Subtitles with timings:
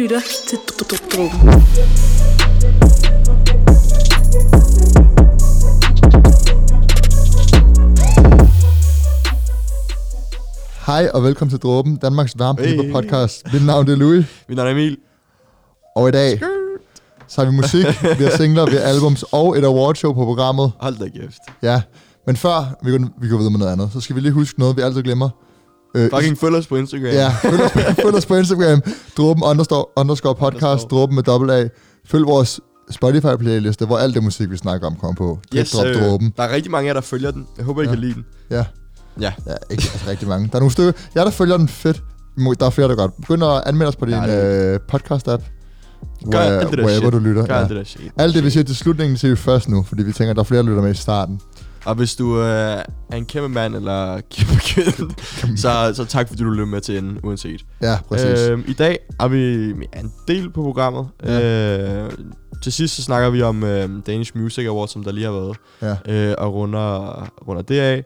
[0.00, 0.58] lytter til
[1.12, 1.50] Dråben.
[10.86, 12.92] Hej og velkommen til Dråben, Danmarks varmpiber Hey.
[12.92, 13.52] podcast.
[13.52, 14.96] Mit navn det er Louis, Mit navn er Emil.
[15.96, 16.40] og i dag
[17.28, 17.86] så har vi musik,
[18.18, 20.72] vi har singler, vi har albums og et awardshow på programmet.
[20.80, 21.38] Hold da kæft.
[21.62, 21.82] Ja,
[22.26, 24.60] men før vi går, vi går videre med noget andet, så skal vi lige huske
[24.60, 25.28] noget, vi altid glemmer.
[25.94, 27.06] Øh, Fucking følg os på Instagram.
[27.12, 27.70] Ja, følg os,
[28.04, 28.82] følg os på Instagram,
[29.16, 30.90] Dråben underscore, underscore podcast.
[30.90, 31.68] Dråben med dobbelt A.
[32.06, 35.38] Følg vores Spotify-playliste, hvor alt det musik, vi snakker om, kommer på.
[35.52, 36.32] Drip, Yes, drop, øh, dråben.
[36.36, 37.46] der er rigtig mange af jer, der følger den.
[37.56, 37.90] Jeg håber, I Ja.
[37.90, 38.24] kan lide den.
[38.50, 38.64] Ja,
[39.20, 39.32] Ja.
[39.46, 40.48] ja ikke altså, rigtig mange.
[40.48, 42.02] Der er nogle stykker, jeg der følger den fedt.
[42.60, 43.16] Der er flere, der godt.
[43.20, 45.42] Begynd at anmelde os på din Ja, øh, podcast-app.
[46.30, 47.12] Gør Where, alt det der wherever shit.
[47.12, 47.46] du lytter.
[47.46, 47.60] Gør Ja.
[47.60, 48.12] alt det der shit.
[48.16, 50.42] Alt det, vi siger til slutningen, siger vi først nu, fordi vi tænker, at der
[50.42, 51.40] er flere, der lytter med i starten.
[51.84, 52.44] Og hvis du øh,
[53.10, 55.14] er en kæmpe mand eller kæmpe kvinde,
[55.56, 57.60] så, så tak fordi du lytter med til enden, uanset.
[57.82, 58.48] Ja, præcis.
[58.48, 61.08] Øh, I dag har vi en del på programmet.
[61.24, 62.04] Ja.
[62.04, 62.10] Øh,
[62.62, 65.56] til sidst så snakker vi om øh, Danish Music Awards, som der lige har været.
[65.82, 66.30] Ja.
[66.30, 68.04] øh, og runder, runder det af.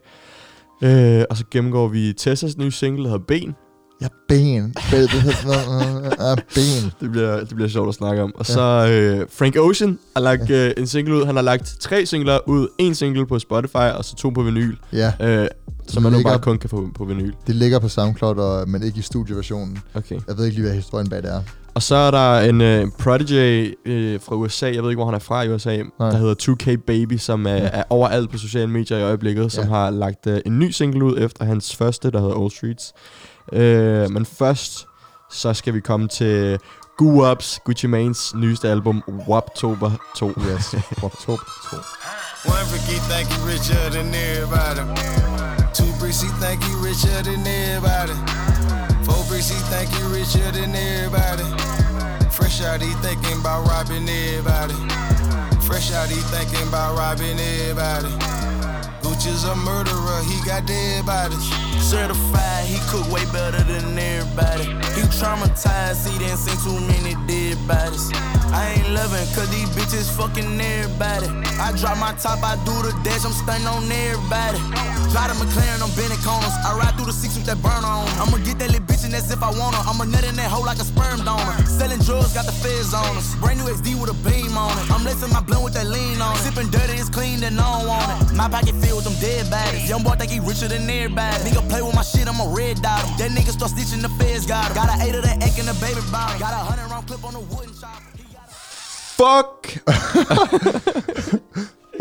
[0.83, 3.55] Øh, og så gennemgår vi Tessas nye single, der hedder Ben.
[4.05, 4.75] Ja, ben.
[4.93, 6.93] Ja, ben.
[7.01, 8.33] Det bliver, det bliver sjovt at snakke om.
[8.37, 11.25] Og så øh, Frank Ocean har lagt øh, en single ud.
[11.25, 12.69] Han har lagt tre singler ud.
[12.79, 14.75] En single på Spotify, og så to på vinyl.
[14.93, 15.47] Ja, Øh,
[15.89, 17.33] som man nu bare kun kan få på vinyl.
[17.47, 19.79] det ligger på SoundCloud, og, men ikke i studieversionen.
[19.95, 20.21] Okay.
[20.29, 21.41] Jeg ved ikke lige, hvad historien bag det er.
[21.75, 25.15] Og så er der en øh, Prodigy øh, fra USA, jeg ved ikke, hvor han
[25.15, 26.11] er fra i USA, Nej.
[26.11, 27.69] der hedder 2K Baby, som er, Ja.
[27.73, 29.71] er overalt på sociale medier i øjeblikket, som Ja.
[29.71, 32.93] har lagt øh, en ny single ud efter hans første, der hedder All Streets.
[33.53, 34.87] Øh, men først,
[35.31, 36.59] så skal vi komme til
[36.97, 40.27] Goo Ups, Gucci Manes nyeste album, Waptober 2.
[40.29, 41.77] Yes, oktober 2.
[42.47, 44.85] One freaky think he richer than everybody.
[45.73, 48.17] Two bricks he think he richer than everybody.
[49.07, 51.47] Four bricks he think he richer than everybody.
[52.37, 54.77] Fresh out he thinking about robbing everybody.
[55.67, 58.13] Fresh out he thinking about robbing everybody.
[59.25, 61.49] Gucci's a murderer, he got dead bodies.
[61.81, 64.65] Certified, he cook way better than everybody.
[64.93, 68.11] He traumatized, he didn't see too many dead bodies.
[68.53, 71.29] I ain't loving cause these bitches fucking everybody.
[71.57, 74.61] I drop my top, I do the dash, I'm stunning on everybody.
[75.15, 76.51] Drive the McLaren, I'm bending corners.
[76.67, 78.11] I ride through the six with that burner on.
[78.19, 79.83] I'ma get that little bitch and that's if I want her.
[79.87, 81.55] I'ma nut in that hole like a sperm donor.
[81.71, 83.39] Selling drugs, got the feds on us.
[83.39, 84.91] Brand new XD with a beam on it.
[84.91, 86.43] I'm lacing my blunt with that lean on it.
[86.43, 88.35] Sipping dirty, it's clean, then I don't want it.
[88.35, 89.87] My pocket filled with them dead bodies.
[89.87, 91.47] Young boy think he richer than everybody.
[91.47, 93.15] Nigga play with my shit, I'm a red dot him.
[93.23, 94.75] That nigga start stitching the feds got him.
[94.75, 96.43] Got an eight of that egg in the baby bottom.
[96.43, 98.03] Got a hundred round clip on the wooden chop.
[98.19, 98.51] He got
[99.15, 99.79] Fuck!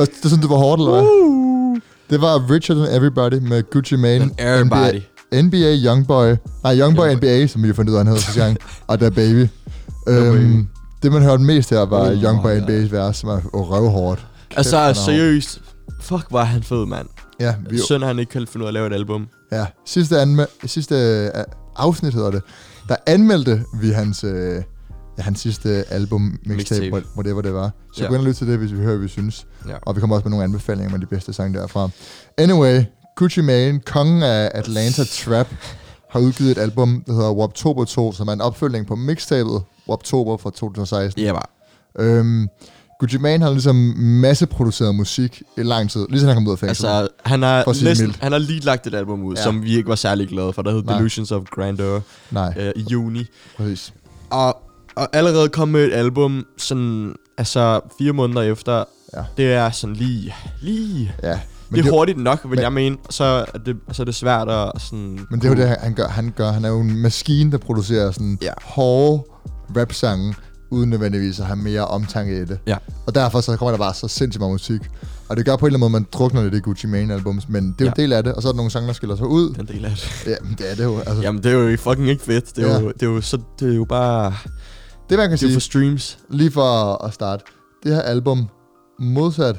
[0.01, 1.62] Hvad, Det synes du var hårdt, eller hvad?
[2.13, 4.29] Det var Richer Than Everybody med Gucci Mane.
[4.37, 5.01] Everybody.
[5.33, 6.35] NBA, NBA Youngboy.
[6.63, 8.57] Nej, Youngboy NBA, som vi har fundet ud af, han hedder sidste gang.
[8.87, 9.47] og der Baby.
[10.07, 10.67] Øhm,
[11.03, 14.25] det, man hørte mest her, var Oh Youngboy my NBA's vers, som er røvhårdt.
[14.55, 15.61] Altså, er seriøst.
[16.01, 17.07] Fuck, var han fed, mand.
[17.39, 19.27] Ja, vi, at han ikke kan finde ud af at lave et album.
[19.51, 19.65] ja.
[19.85, 21.29] Sidste, anme- sidste øh,
[21.75, 22.41] afsnit hedder det.
[22.89, 24.61] Der anmeldte vi hans, øh,
[25.17, 27.71] ja, hans sidste album, mixtape, whatever det var.
[27.93, 28.07] Så Ja.
[28.09, 29.45] gå ind og lyt til det, hvis vi hører, hvad vi synes.
[29.67, 29.73] Ja.
[29.81, 31.89] Og vi kommer også med nogle anbefalinger med de bedste sange derfra.
[32.37, 32.83] Anyway,
[33.15, 35.47] Gucci Mane, kongen af Atlanta Trap,
[36.09, 40.37] har udgivet et album, der hedder Waptober 2, som er en opfølgning på mixtapet Waptober
[40.37, 41.23] fra 2016.
[41.23, 42.05] Ja, bare.
[42.05, 42.47] Øhm,
[42.99, 46.59] Gucci Mane har ligesom masseproduceret musik i lang tid, lige siden han kom ud af
[46.59, 46.85] fængsel.
[46.85, 49.39] Altså, han har, næsten, han har lige lagt et album ud, Ja.
[49.39, 49.43] ja.
[49.43, 50.61] som vi ikke var særlig glade for.
[50.61, 50.97] Der hed Nej.
[50.97, 51.99] Delusions of Grandeur
[52.31, 53.25] Nej, øh, i juni.
[53.57, 53.93] præcis.
[54.29, 54.57] Og,
[54.95, 58.83] og allerede kom med et album, sådan, altså fire måneder efter.
[59.17, 59.23] Ja.
[59.37, 61.13] Det er sådan lige, lige.
[61.23, 61.39] Ja.
[61.69, 62.97] Men det er hurtigt nok, vil men- jeg mene.
[63.09, 65.19] Så er, det, så er det svært at sådan...
[65.29, 66.07] Men det er jo det, han gør.
[66.07, 66.51] Han, gør.
[66.51, 68.51] han er jo en maskine, der producerer sådan Ja.
[68.63, 69.23] hårde
[69.77, 70.35] rap-sange,
[70.71, 72.59] uden nødvendigvis at have mere omtanke i det.
[72.67, 72.77] Ja.
[73.05, 74.81] Og derfor så kommer der bare så sindssygt meget musik.
[75.29, 77.63] Og det gør på en eller anden måde, man drukner lidt i Gucci Mane-albums, men
[77.79, 77.91] det er jo Ja.
[77.91, 79.53] en del af det, og så er der nogle sange, der skiller sig ud.
[79.53, 80.23] Den del af det.
[80.27, 80.97] Ja, men det er det jo.
[80.99, 82.55] Altså, Jamen, det er jo fucking ikke fedt.
[82.55, 82.79] Det er, Ja.
[82.79, 83.37] jo, det er jo så...
[83.59, 84.33] Det er jo bare...
[85.09, 86.17] det man kan Det er sige, for streams.
[86.29, 87.43] lige for at starte,
[87.83, 88.47] det her album,
[88.99, 89.55] modsat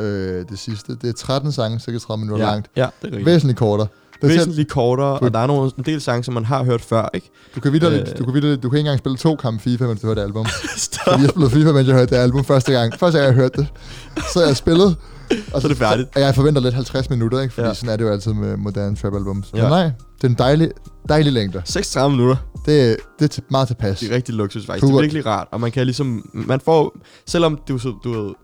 [0.00, 2.70] øh, det sidste, det er 13 sange, 36 minutter Ja, langt.
[2.76, 3.26] ja, det er rigtigt.
[3.26, 3.88] Væsentligt kortere.
[4.22, 6.64] Det er Væsentligt kortere, Du- og der er nogle, en del sange, som man har
[6.64, 7.30] hørt før, ikke?
[7.54, 8.06] du kan videre, Øh.
[8.18, 10.22] du kan videre, du kan ikke engang spille to kampe FIFA, mens du hører det
[10.22, 10.46] album.
[10.76, 11.04] Stop.
[11.04, 12.94] Fordi jeg spillede FIFA, mens jeg hørte det album første gang.
[12.98, 13.66] Første gang, jeg hørte det.
[14.32, 14.96] Så jeg spillet.
[15.52, 16.08] Og Så er det færdigt.
[16.16, 17.54] Og jeg forventer lidt 50 minutter, ikke?
[17.54, 17.74] Fordi ja.
[17.74, 19.50] Sådan er det jo altid med moderne trap-albums.
[19.54, 19.58] Ja.
[19.58, 19.62] Ja.
[19.64, 19.82] Men nej,
[20.16, 20.70] det er en dejlig,
[21.08, 21.62] dejlig længde.
[21.64, 22.36] 36 minutter.
[22.66, 23.98] Det, det er meget tilpas.
[24.00, 24.82] Det er rigtig luksus, faktisk.
[24.82, 24.92] Cool.
[24.92, 26.30] Det er virkelig rart, og man kan ligesom...
[26.32, 26.96] Man får...
[27.26, 28.34] Selvom du, så- du ved...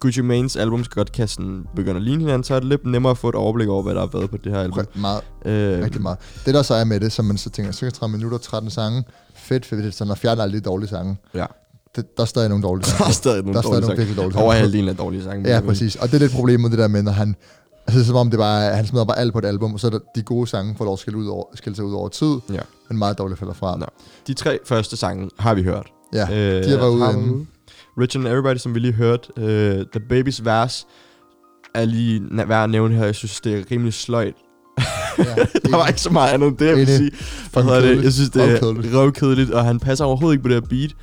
[0.00, 3.10] Gucci Manes albums godt kan sådan begynde at ligne hinanden, så er det lidt nemmere
[3.10, 4.78] at få et overblik over, hvad der har været på det her album.
[4.78, 6.18] Rigtig meget, Øh, rigtig meget.
[6.46, 9.04] Det der så er med det, som man så tænker, 36 minutter, 13 sange,
[9.36, 11.16] fedt, fedt, fedt, sådan, og fjerner alle de dårlige sange.
[11.34, 11.46] Ja.
[11.96, 13.08] Det, der er stadig nogle dårlige Der sange.
[13.08, 14.44] er stadig nogle Der er stadig dårlige nogle dårlige sange.
[14.44, 15.48] Over halvdelen af dårlige sange.
[15.54, 15.96] Ja, præcis.
[15.96, 17.36] Og det er lidt problemet, det der med, når han...
[17.86, 19.90] Altså, som om det bare, han smider bare alt på et album, og så er
[19.90, 22.36] der de gode sange får lov at skille, ud over, skille sig ud over tid,
[22.52, 22.60] Ja.
[22.88, 23.76] men meget dårligt falder fra.
[23.78, 23.86] Nå.
[24.26, 25.86] De tre første sange har vi hørt.
[26.14, 27.48] Ja, Øh, de har været ude inden.
[28.00, 29.28] Rich and Everybody, som vi lige hørte.
[29.36, 30.86] Øh, The Baby's vers
[31.74, 33.04] er lige værd at nævne her.
[33.04, 34.34] Jeg synes, det er rimelig sløjt.
[35.18, 35.34] Ja,
[35.70, 37.10] Der var ikke så meget andet end det, jeg vil sige.
[37.52, 38.04] Hvad hedder det?
[38.04, 38.58] Jeg synes, det er
[38.98, 39.50] Røvkedeligt.
[39.50, 40.94] og han passer overhovedet ikke på det her beat.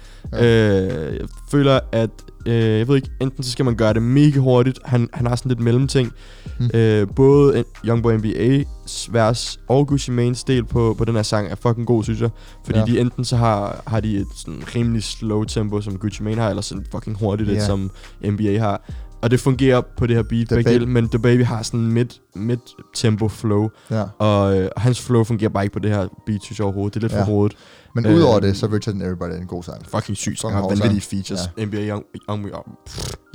[0.44, 0.82] Ja.
[1.10, 2.10] Øh, jeg føler, at...
[2.48, 4.80] Øh, jeg ved ikke, enten så skal man gøre det mega hurtigt.
[4.86, 6.12] Han, han har sådan lidt mellemting.
[6.60, 6.70] Hmm.
[6.74, 11.56] Øh, både Youngboy NBA's vers og Gucci Mane's del på, på den her sang er
[11.56, 12.30] fucking god, synes jeg.
[12.66, 12.86] Fordi Ja.
[12.86, 16.50] de enten så har, har de et sådan rimelig slow tempo, som Gucci Mane har,
[16.50, 17.66] eller sådan fucking hurtigt, yeah.
[17.66, 17.92] som
[18.26, 18.90] NBA har.
[19.26, 21.64] Og det fungerer på det her beat, The begge Baby- dele, men The Baby har
[21.64, 22.06] sådan mid,
[22.36, 22.58] mid
[22.96, 24.04] tempo flow, Ja.
[24.20, 26.94] og, øh, og hans flow fungerer bare ikke på det her beat, synes jeg overhovedet.
[26.94, 27.22] Det er lidt Ja.
[27.24, 27.54] for rodet.
[27.96, 29.86] Men Øh, udover det, så er Richard and Everybody en god sang.
[29.88, 30.42] Fucking sygt.
[30.42, 31.40] Han har vanvittige features.
[31.58, 32.66] NBA Young, Young, Young,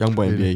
[0.01, 0.55] Youngboy Really?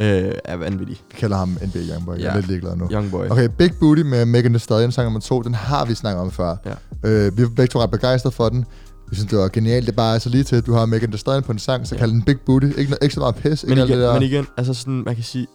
[0.00, 0.96] NBA øh, er vanvittig.
[1.10, 2.14] Vi kalder ham NBA Youngboy.
[2.16, 2.36] Jeg er Ja.
[2.36, 2.88] lidt ligeglad nu.
[2.92, 3.26] Youngboy.
[3.30, 6.30] Okay, Big Booty med Megan Thee Stallion, sang nummer to, den har vi snakket om
[6.30, 6.56] før.
[7.04, 7.08] Ja.
[7.10, 8.64] Øh, vi er begge to ret begejstrede for den.
[9.10, 9.86] Vi synes, det var genialt.
[9.86, 11.86] Det er bare så lige til, at du har Megan Thee Stallion på en sang,
[11.86, 11.98] så Ja.
[11.98, 12.66] kald den Big Booty.
[12.66, 13.64] Ikke, ikke så meget pis.
[13.64, 14.12] Men ikke igen, det der.
[14.12, 15.46] men igen, altså sådan, man kan sige,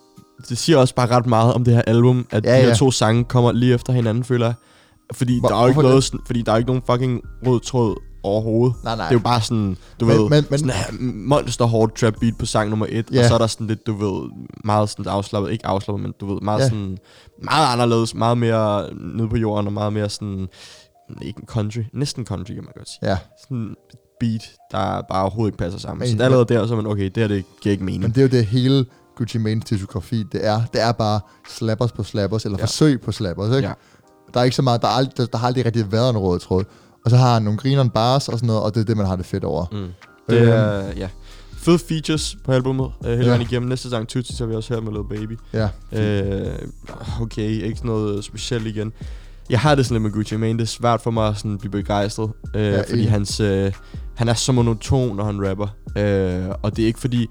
[0.50, 2.74] det siger også bare ret meget om det her album, at Ja, de her ja.
[2.76, 4.54] to sange kommer lige efter hinanden, føler jeg.
[5.14, 7.60] Fordi Hvor- der er jo ikke noget, sådan, fordi der er ikke nogen fucking rød
[7.60, 8.76] tråd overhovedet.
[8.84, 9.06] Nej, nej.
[9.06, 10.86] Det er jo bare sådan, du Men- ved, men- men- sådan her
[11.28, 13.20] monster hård trap beat på sang nummer et, Ja.
[13.20, 14.30] og så er der sådan lidt, du ved,
[14.64, 16.66] meget sådan afslappet, ikke afslappet, men du ved, meget Ja.
[16.66, 16.98] sådan,
[17.44, 20.48] meget anderledes, meget mere nede på jorden, og meget mere sådan,
[21.22, 23.10] ikke country, næsten country, kan man godt sige.
[23.10, 24.42] Ja, Sådan et beat,
[24.72, 26.00] der bare overhovedet ikke passer sammen.
[26.10, 28.02] Men- så allerede der, så er man, okay, det her, det giver ikke mening.
[28.02, 28.86] men det er jo det hele
[29.16, 30.62] Gucci Mane's diskografi, det er.
[30.74, 31.20] Det er bare
[31.50, 32.64] slappers på slappers, eller Ja.
[32.64, 33.68] forsøg på slappers, ikke?
[33.68, 33.74] Ja.
[34.34, 36.40] Der er ikke så meget, der, er der, der har aldrig rigtig været en rød
[36.40, 36.64] tråd.
[37.06, 39.06] Og så har han nogle grineren bars og sådan noget, og det er det, man
[39.06, 39.66] har det fedt over.
[39.72, 39.88] Mm.
[40.30, 40.50] Det Øhm.
[40.52, 41.10] er, ja.
[41.58, 43.28] Fede features på albumet, øh, hele Ja.
[43.30, 43.70] vejen igennem.
[43.70, 45.38] Næste sang, Tutsi, så har vi også hørt med Lil Baby.
[45.54, 46.54] Ja, Øh,
[47.22, 48.94] okay, ikke noget specielt igen.
[49.54, 51.58] Jeg har det sådan lidt med Gucci Mane, det er svært for mig at sådan
[51.58, 53.12] blive begejstret, øh, Ja, fordi enig.
[53.12, 53.72] hans, øh,
[54.16, 55.68] han er så monoton, når han rapper.
[55.98, 57.28] Øh, og det er ikke fordi,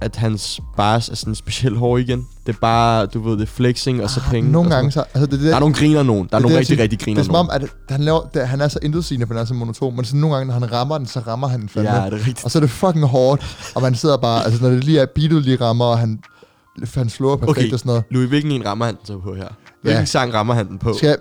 [0.00, 2.26] at hans bars er sådan specielt hård igen.
[2.46, 4.48] Det er bare, du ved, det er flexing og så penge.
[4.48, 5.00] Ah, nogle og sådan gange så...
[5.14, 6.28] Altså, det, det, Der er nogle griner nogen.
[6.30, 8.20] Der er det nogle jeg rigtig, rigtig det griner er som om, at han, laver,
[8.34, 9.96] det, han er så intetsigende, men han er så monoton.
[9.96, 11.94] Men sådan nogle gange, når han rammer den, så rammer han den fandme.
[11.94, 12.44] Ja, det er rigtigt.
[12.44, 15.06] Og så er det fucking hårdt, og man sidder bare, altså når det lige er
[15.14, 16.20] beatet lige rammer, og han,
[16.94, 17.72] han slår perfekt Okay.
[17.72, 18.04] og sådan noget.
[18.10, 19.48] Louis, hvilken en rammer han så på her?
[19.86, 20.04] Hvilken Ja.
[20.04, 20.94] sang rammer han den på?
[20.96, 21.16] Skal jeg,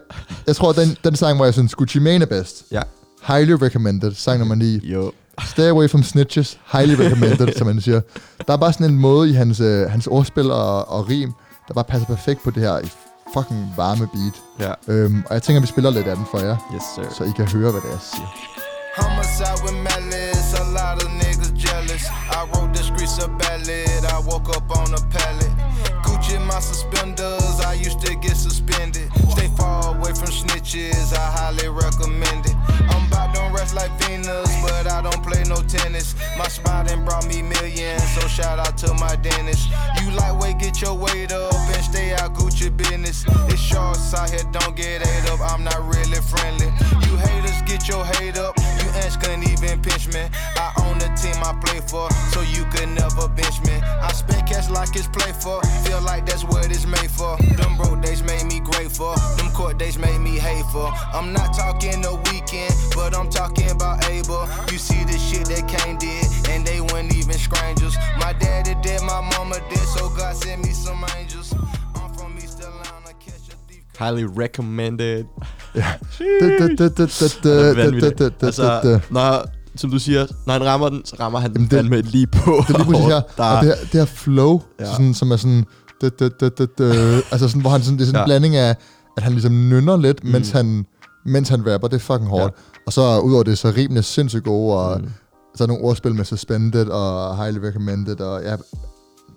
[0.47, 2.63] jeg tror, den, den sang, hvor jeg synes, Gucci Mane er bedst.
[2.71, 2.81] Ja.
[3.27, 4.79] Highly recommended, sang nummer 9.
[4.83, 5.11] Jo.
[5.45, 8.01] Stay away from snitches, highly recommended, som man siger.
[8.47, 11.31] Der er bare sådan en måde i hans, øh, hans ordspil og, og rim,
[11.67, 12.79] der bare passer perfekt på det her
[13.33, 14.35] fucking varme beat.
[14.87, 14.93] Ja.
[14.93, 17.03] Øhm, og jeg tænker, vi spiller lidt af den for jer, Yes, sir.
[17.17, 18.29] så I kan høre, hvad det er, jeg siger.
[19.01, 22.03] Homicide with malice, a lot of niggas jealous.
[22.39, 25.51] I wrote the streets a ballad, I woke up on a pallet.
[26.05, 26.94] Gucci my suspenders,
[30.77, 32.55] I highly recommend it.
[32.91, 36.15] I'm about to rest like Venus, but I don't play no tennis.
[36.37, 39.69] My spot done brought me millions, so shout out to my dentist.
[40.01, 43.23] You lightweight, get your weight up and stay out Gucci business.
[43.47, 46.67] It's shorts out here, don't get ate up, I'm not really friendly.
[47.07, 48.57] You haters, get your hate up.
[48.57, 50.23] You ants couldn't even pinch me.
[50.55, 53.75] I own the team I play for, so you could never bench me.
[54.01, 55.61] I spend cash like it's play for.
[55.85, 57.37] Feel like that's what it's made for.
[57.57, 59.15] Them broke days made me grateful.
[59.37, 60.91] Them court days made me hateful.
[61.13, 64.47] I'm not talking the weekend, but I'm talking about Abel.
[64.71, 67.95] You see the shit that Kane did, and they weren't even strangers.
[68.17, 71.53] My daddy did, my mama did, so God sent me some angels.
[73.97, 75.29] Highly recommended.
[78.41, 81.77] Altså, når, som du siger, når han rammer den, så rammer han den Jamen, det-
[81.77, 82.63] fandme lige på.
[82.67, 83.21] Det er lige præcis her.
[83.37, 84.85] Der Og det her, det her flow, Ja.
[84.91, 85.65] sådan, som er sådan...
[86.01, 86.95] Det, det, det, det, det,
[87.31, 88.25] altså sådan, hvor han sådan, det er sådan en Ja.
[88.25, 88.75] blanding af,
[89.17, 90.29] at han ligesom nynner lidt, Mm.
[90.31, 90.85] mens, han,
[91.25, 91.87] mens han rapper.
[91.87, 92.43] Det er fucking hårdt.
[92.53, 92.79] Ja.
[92.87, 95.07] Og så udover det, så rimene sindssygt gode, og mm.
[95.55, 98.55] så er nogle ordspil med suspended og highly recommended, og ja,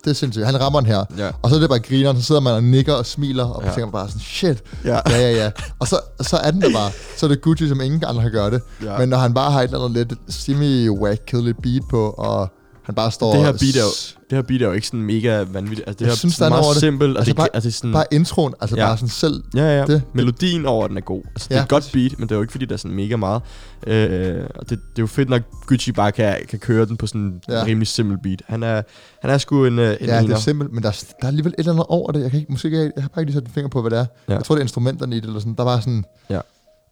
[0.03, 0.45] det er sindssygt.
[0.45, 1.05] Han rammer den her.
[1.17, 1.29] Ja.
[1.41, 3.69] Og så er det bare griner, så sidder man og nikker og smiler, og Ja.
[3.69, 3.75] ja.
[3.75, 4.99] tænker bare sådan, shit, Ja.
[5.09, 5.51] ja, ja, ja.
[5.79, 6.91] Og så, så er den der bare.
[7.17, 8.61] Så er det Gucci, som ingen andre kan gøre det.
[8.83, 8.97] Ja.
[8.97, 12.49] Men når han bare har et eller andet lidt semi-whack, kedeligt beat på, og
[12.89, 13.31] han bare står...
[13.33, 13.93] Det her beat er jo,
[14.29, 15.87] det her beat er jo ikke sådan mega vanvittigt.
[15.87, 16.79] Altså, det Jeg her synes, er der er meget over det.
[16.79, 17.09] simpelt.
[17.09, 18.85] Altså, Altså, det, bare- altså, sådan, Bare introen, altså Ja.
[18.85, 19.43] bare sådan selv...
[19.55, 19.79] Ja, ja.
[19.81, 19.87] Det.
[19.87, 21.21] Det- Melodien over den er god.
[21.25, 22.95] Altså, det er et godt beat, men det er jo ikke, fordi der er sådan
[22.95, 23.41] mega meget.
[23.87, 27.07] Øh, og det, det er jo fedt, når Gucci bare kan, kan køre den på
[27.07, 27.63] sådan en Ja.
[27.63, 28.41] rimelig simpel beat.
[28.47, 28.81] Han er,
[29.21, 30.35] han er sgu en, øh, en Ja, det ener.
[30.35, 32.21] er simpelt, men der, er- der er alligevel et eller andet over det.
[32.21, 33.91] Jeg, kan ikke, måske, jeg, jeg har bare ikke lige sat en finger på, hvad
[33.91, 34.05] det er.
[34.29, 34.33] Ja.
[34.33, 35.53] Jeg tror, det er instrumenterne i det, eller sådan.
[35.53, 36.39] Der var sådan Ja.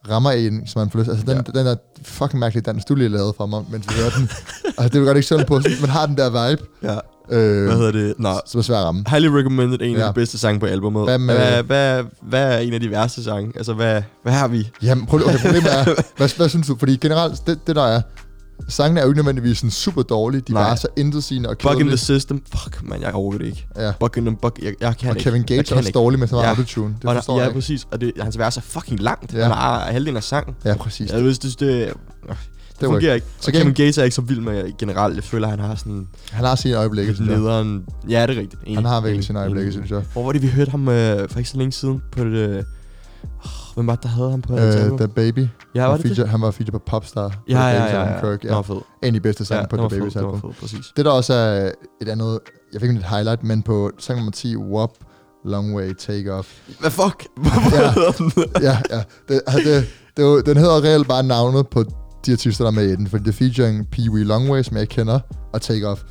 [0.10, 1.10] Rammer en, som man får lyst.
[1.10, 1.60] Altså, den, ja.
[1.60, 4.30] den der fucking mærkelige dans, du lige lavede for mig, mens vi hørte den.
[4.66, 6.94] altså, det var godt ikke sådan på, man har den der vibe, Ja.
[7.38, 8.14] øh, Hvad hedder det?
[8.20, 9.04] Nå, som er svær at ramme.
[9.10, 9.80] highly recommended.
[9.82, 10.08] En af Ja.
[10.08, 11.04] de bedste sange på albumet.
[11.04, 13.52] Hvad med- hvad, hvad, hvad er en af de værste sange?
[13.56, 14.70] Altså, hvad, hvad har vi?
[14.84, 15.84] Jamen, prøv, okay, problemet er,
[16.18, 16.76] hvad, hvad synes du?
[16.80, 18.02] Fordi generelt, det, det der er,
[18.68, 20.64] sangene er jo ikke nødvendigvis sådan super dårlige, de er Nej.
[20.64, 21.98] bare så intetsigende og Bug in the kedelige.
[21.98, 22.44] system.
[22.56, 23.68] Fuck, man, jeg overgår det ikke.
[23.78, 23.92] Ja.
[24.00, 24.52] Bug in the bug.
[24.64, 25.30] Jeg, jeg kan Og ikke.
[25.30, 25.98] Kevin Gates er også ikke.
[26.00, 26.50] dårlig med så meget Ja.
[26.50, 26.96] autotune.
[27.02, 27.58] Det Og forstår der, jeg ja, ikke.
[27.60, 27.88] præcis.
[27.92, 29.34] Og det, hans vers er fucking langt.
[29.34, 29.42] Ja.
[29.42, 30.56] Han har halvdelen af sangen.
[30.66, 31.12] Ja, præcis.
[31.12, 31.94] Jeg ved, det, det, det,
[32.80, 33.28] det var fungerer ikke.
[33.40, 35.16] Så Og Kevin Gates er ikke så vild med generelt.
[35.16, 37.38] Jeg føler, han har sådan Han har sine øjeblikke, synes jeg.
[37.40, 37.86] nederen...
[38.10, 38.62] Ja, det er rigtigt.
[38.66, 40.02] Enig, Han har virkelig sine øjeblikke, synes jeg.
[40.14, 42.66] Hvor var det, vi hørte ham øh, for ikke så længe siden på det...
[43.78, 44.60] Øh, hvem var det, der havde ham på uh,
[44.92, 45.48] Uh, The Baby.
[45.76, 46.16] Ja, han, var det det?
[46.16, 47.36] feature, han var feature på Popstar.
[47.50, 48.20] Ja, ja, ja, Sam ja.
[48.22, 48.60] Kirk, Den ja.
[48.62, 48.76] fed.
[48.76, 50.42] En af de bedste sange Ja, på den The Baby's den album.
[50.42, 50.86] fed, præcis.
[50.98, 52.40] Det der også er et andet,
[52.74, 54.90] jeg fik ikke et highlight, men på sang nummer 10, WAP,
[55.46, 56.48] Long Way, Take Off.
[56.80, 57.28] Hvad fuck?
[57.74, 57.94] Ja.
[57.94, 59.04] Hvorfor ja, ja.
[59.28, 61.84] Det, altså, det, det, jo- den hedder reelt bare navnet på
[62.26, 64.78] de artister, der er med i den, fordi det er featuring Pee Wee Longway, som
[64.78, 65.20] jeg kender,
[65.54, 66.02] og Take Off.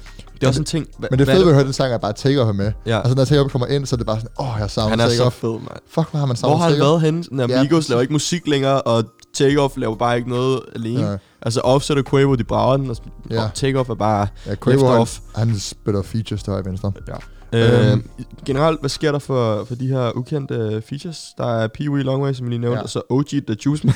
[0.40, 0.87] Det er også en ting...
[0.99, 2.73] Hva, Men det fede ved at høre den sang, er bare Take Off med.
[2.87, 2.99] Ja.
[2.99, 4.90] Altså, når Take Off kommer ind, så er det bare sådan, åh, oh, jeg savner
[4.90, 5.37] Han er Take så Off.
[5.37, 5.78] fed, mand.
[5.88, 6.90] Fuck, hvor har man Hvor savnet har han Take Off?
[6.90, 7.25] været henne?
[7.31, 11.07] Når Ja, Migos laver ikke musik længere, og Takeoff laver bare ikke noget alene.
[11.11, 11.16] Ja.
[11.43, 12.97] Altså Offset og Quavo, de brager den, og,
[13.31, 13.43] Ja.
[13.45, 14.26] og Takeoff er bare...
[14.47, 15.19] Ja, Quavo, han, off.
[15.37, 16.93] han spiller features til højre og venstre.
[17.09, 17.12] Ja.
[17.52, 18.02] Øh, Øhm.
[18.47, 21.19] generelt, hvad sker der for, for de her ukendte features?
[21.38, 22.83] Der er Pee Wee Longway, som vi lige nævnte, Ja.
[22.83, 23.95] og så OG The Juice Man.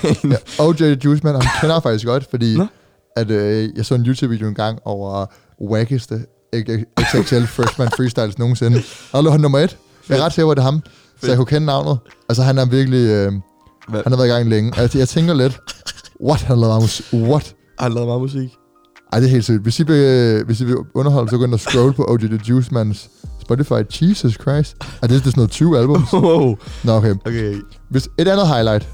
[0.59, 2.67] Ja, OJ Juice Man, ham kender jeg faktisk godt, fordi Nå.
[3.17, 5.27] at, øh, jeg så en YouTube-video engang over
[5.61, 6.21] wackeste
[7.01, 8.83] XXL Freshman Freestyles nogensinde.
[9.13, 9.77] Og lå han nummer et.
[10.09, 10.83] Jeg er ret sikker på, at det er ham,
[11.21, 11.99] så jeg kunne kende navnet.
[12.29, 12.99] Altså, han er virkelig...
[13.09, 13.33] Øh,
[13.89, 14.03] Hvad?
[14.03, 14.73] han har været i gang længe.
[14.81, 15.61] Altså, jeg tænker lidt,
[16.25, 17.07] what, han har lavet musik?
[17.13, 17.55] What?
[17.79, 18.49] Har han lavet meget musik?
[19.13, 19.63] Ej, det er helt sygt.
[19.63, 22.41] Hvis I vil, hvis I vil underholde, så gå ind og scroll på OJ The
[22.49, 24.03] Juice Mans Spotify.
[24.03, 24.77] Jesus Christ.
[25.03, 26.13] Er det, det er sådan noget 20 albums?
[26.27, 26.57] Wow.
[26.85, 27.15] Nå, okay.
[27.27, 27.55] Okay.
[27.89, 28.89] Hvis et andet highlight,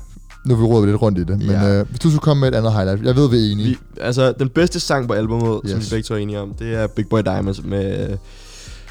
[0.49, 1.79] nu vi rodet lidt rundt i det, men Ja.
[1.81, 3.69] øh, hvis du skulle komme med et andet highlight, jeg ved, vi er enige.
[3.69, 5.71] Vi, altså, den bedste sang på albumet, yes.
[5.71, 8.11] som vi begge to er enige om, det er Big Boy Diamonds med...
[8.11, 8.17] øh,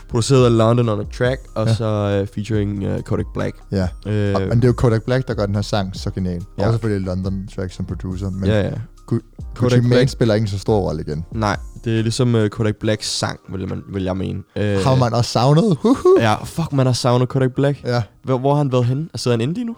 [0.10, 1.74] produceret af London on a Track, og Ja.
[1.76, 3.56] så uh, featuring uh, Kodak Black.
[3.72, 6.12] Ja, Øh, og, men det er jo Kodak Black, der gør den her sang så
[6.12, 6.34] genial.
[6.58, 6.64] Ja.
[6.64, 6.68] Ja.
[6.68, 8.72] Og selvfølgelig London Track som producer, men ja, ja.
[9.06, 10.10] Gucci Kodak Mane Black.
[10.10, 11.26] spiller ikke en så stor rolle igen.
[11.32, 14.40] Nej, det er ligesom uh, Kodak Blacks sang, vil, man, vil jeg mene.
[14.56, 15.78] Øh, Har man også savnet?
[15.82, 16.18] Huhu.
[16.20, 17.84] Ja, fuck, man har savnet Kodak Black.
[17.84, 19.02] Ja, Hvor, hvor har han været henne?
[19.14, 19.76] Altså, sidder han inde lige nu?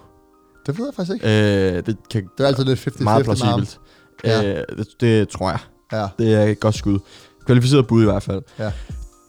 [0.67, 1.75] Det ved jeg faktisk ikke.
[1.77, 3.79] Øh, det kan Det er altid lidt 50-50 meget plausibelt.
[4.24, 4.53] Ja.
[4.59, 5.59] Øh, det, det tror jeg.
[5.91, 7.00] Ja, Det er et godt skud.
[7.45, 8.41] Kvalificeret bud i hvert fald.
[8.59, 8.71] Ja.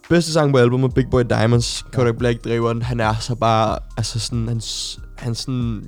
[0.09, 1.85] Bedste sang på albumet, Big Boy Diamonds.
[1.93, 2.83] Kodak Black driver den.
[2.83, 5.83] Han er så bare, altså sådan, hans, hans sådan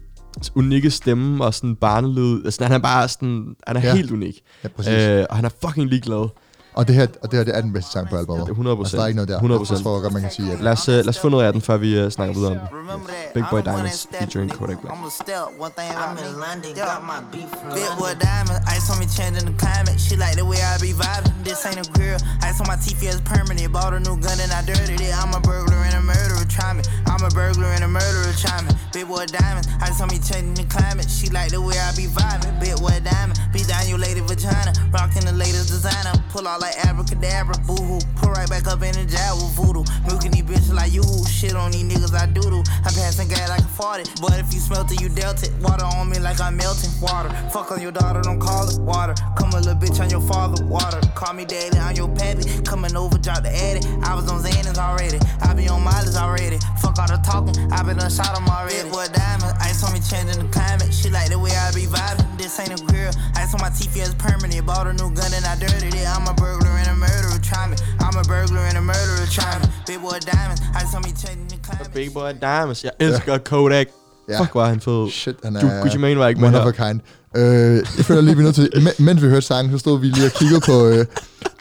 [0.55, 2.45] unikke stemme og sådan barnelyd.
[2.45, 3.87] Altså, han er bare sådan, han er Ja.
[3.89, 3.95] ja.
[3.95, 4.35] helt unik.
[4.65, 4.93] ja præcis.
[4.93, 6.29] Øh, og han er fucking ligeglad.
[6.75, 8.47] Og, det her, og det her, det er den bedste sang på albumet.
[8.47, 9.35] Det er 100% Altså, der er ikke noget der.
[9.37, 11.45] 100 Jeg tror godt, man kan sige, at Lad os, uh, lad os få noget
[11.47, 12.67] af den, før vi uh, snakker videre om den.
[13.09, 13.33] That?
[13.35, 14.51] Big Boy Diamonds featuring.
[14.59, 14.93] Kodak Black.
[14.97, 15.45] I'm a step.
[15.65, 16.41] One thing I'm about in.
[16.47, 18.27] London, got my beef from Big boy London.
[18.27, 19.97] diamond, ice on me changing the climate.
[20.05, 21.35] She like the way I be vibing.
[21.47, 22.19] This ain't a grill.
[22.49, 23.71] Ice on my teeth, yeah, it's permanent.
[23.77, 25.13] Bought a new gun and I dirtied it.
[25.21, 26.83] I'm a burglar and a murderer, try me.
[27.13, 28.71] I'm a burglar and a murderer, try me.
[28.95, 31.09] Big boy diamond, ice on me changing the climate.
[31.17, 32.53] She like the way I be vibing.
[32.65, 34.71] Big boy diamond, be down your lady vagina.
[34.91, 36.15] Rocking the latest designer.
[36.35, 38.01] Pull like abracadabra, boo hoo.
[38.17, 39.85] Pull right back up in the jar with voodoo.
[40.07, 41.03] Milking these bitches like you.
[41.27, 42.63] Shit on these niggas, I doodle.
[42.85, 44.05] I pass passing gas like a 40.
[44.21, 45.53] But if you smelt it, you dealt it.
[45.61, 46.91] Water on me like I'm melting.
[47.01, 47.31] Water.
[47.53, 49.15] Fuck on your daughter, don't call it water.
[49.37, 50.65] Come a little bitch on your father.
[50.67, 51.01] Water.
[51.15, 52.45] Call me daddy, I'm your pappy.
[52.63, 53.81] Coming over, drop the addy.
[54.03, 55.19] I was on Xanax already.
[55.43, 56.59] I be on mileage already.
[56.81, 57.57] Fuck all the talking.
[57.73, 58.83] I been done shot 'em already.
[58.83, 59.57] Big boy diamond.
[59.61, 60.93] Ice on me changing the climate.
[60.93, 62.39] She like the way I be vibing.
[62.39, 63.13] This ain't a grill.
[63.37, 64.65] Ice on my teeth, yeah, it's permanent.
[64.67, 66.07] Bought a new gun and I dirtied it.
[66.07, 67.39] I'm a burglar and a murderer.
[67.51, 67.77] Try me.
[68.05, 69.27] I'm a burglar and a murderer.
[69.39, 69.67] Try me.
[69.91, 70.59] Big boy diamond.
[70.81, 71.91] Ice on me changing the climate.
[71.95, 72.85] Big Boy Diamonds.
[72.85, 73.87] Jeg elsker Kodak.
[74.29, 74.41] Ja.
[74.41, 75.11] Fuck, var han fed.
[75.11, 76.71] shit, han Du, er Gucci Mane var ikke med her.
[76.71, 77.01] kind.
[77.37, 80.01] Øh, jeg føler lige, vi er nødt til, men- mens vi hørte sangen, så stod
[80.01, 81.07] vi lige og kiggede på øh,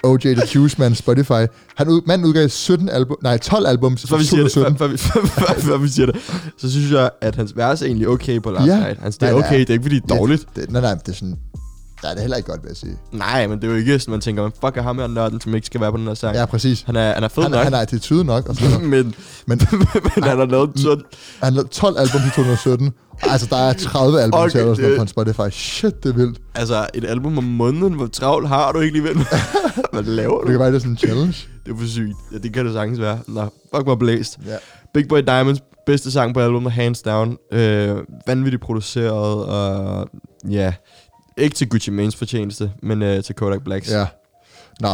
[0.03, 1.43] OJ The Juice Man Spotify.
[1.75, 4.63] Han ud, manden udgav 17 album, nej 12 albums i Før vi, siger det, før,
[4.69, 4.77] 2017.
[4.77, 6.15] før, vi, før, før, før vi siger det,
[6.57, 8.79] så synes jeg, at hans vers er egentlig okay på Last Ja.
[8.79, 8.99] Night.
[9.03, 10.45] Altså, det er okay, det er ikke fordi det er dårligt.
[10.55, 11.35] Det, nej, nej, det er sådan,
[12.03, 12.97] ja, det er heller ikke godt, vil jeg sige.
[13.11, 15.41] Nej, men det er jo ikke sådan, man tænker, man fuck er ham her nørden,
[15.41, 16.35] som ikke skal være på den her sang.
[16.35, 16.81] Ja, præcis.
[16.81, 19.15] Han er, han er fed Han, nok, han har attitude nok, og sådan men,
[19.45, 19.59] Men
[20.15, 21.03] men han har lavet sådan...
[21.43, 22.91] han lavede 12 album i 2017.
[23.21, 25.55] Altså, der er 30 album Okay, til eller sådan noget det- på Spotify.
[25.55, 26.39] Shit, det er vildt.
[26.55, 29.17] Altså, et album om måneden, hvor travlt har du ikke lige ven?
[29.93, 30.51] Hvad laver Det du?
[30.51, 31.35] kan være, det er sådan en challenge.
[31.65, 32.13] Det er for sygt.
[32.33, 33.19] Ja, det kan det sagtens være.
[33.27, 33.41] Nå,
[33.75, 34.37] fuck mig blæst.
[34.47, 34.55] Ja.
[34.93, 37.37] Big Boy Diamonds, bedste sang på albumet, hands down.
[37.51, 37.95] Øh,
[38.27, 40.07] vanvittigt produceret, og
[40.49, 40.73] ja,
[41.39, 43.91] ikke til Gucci Manes fortjeneste, men øh, til Kodak Blacks.
[43.91, 44.05] Ja.
[44.79, 44.89] Nå,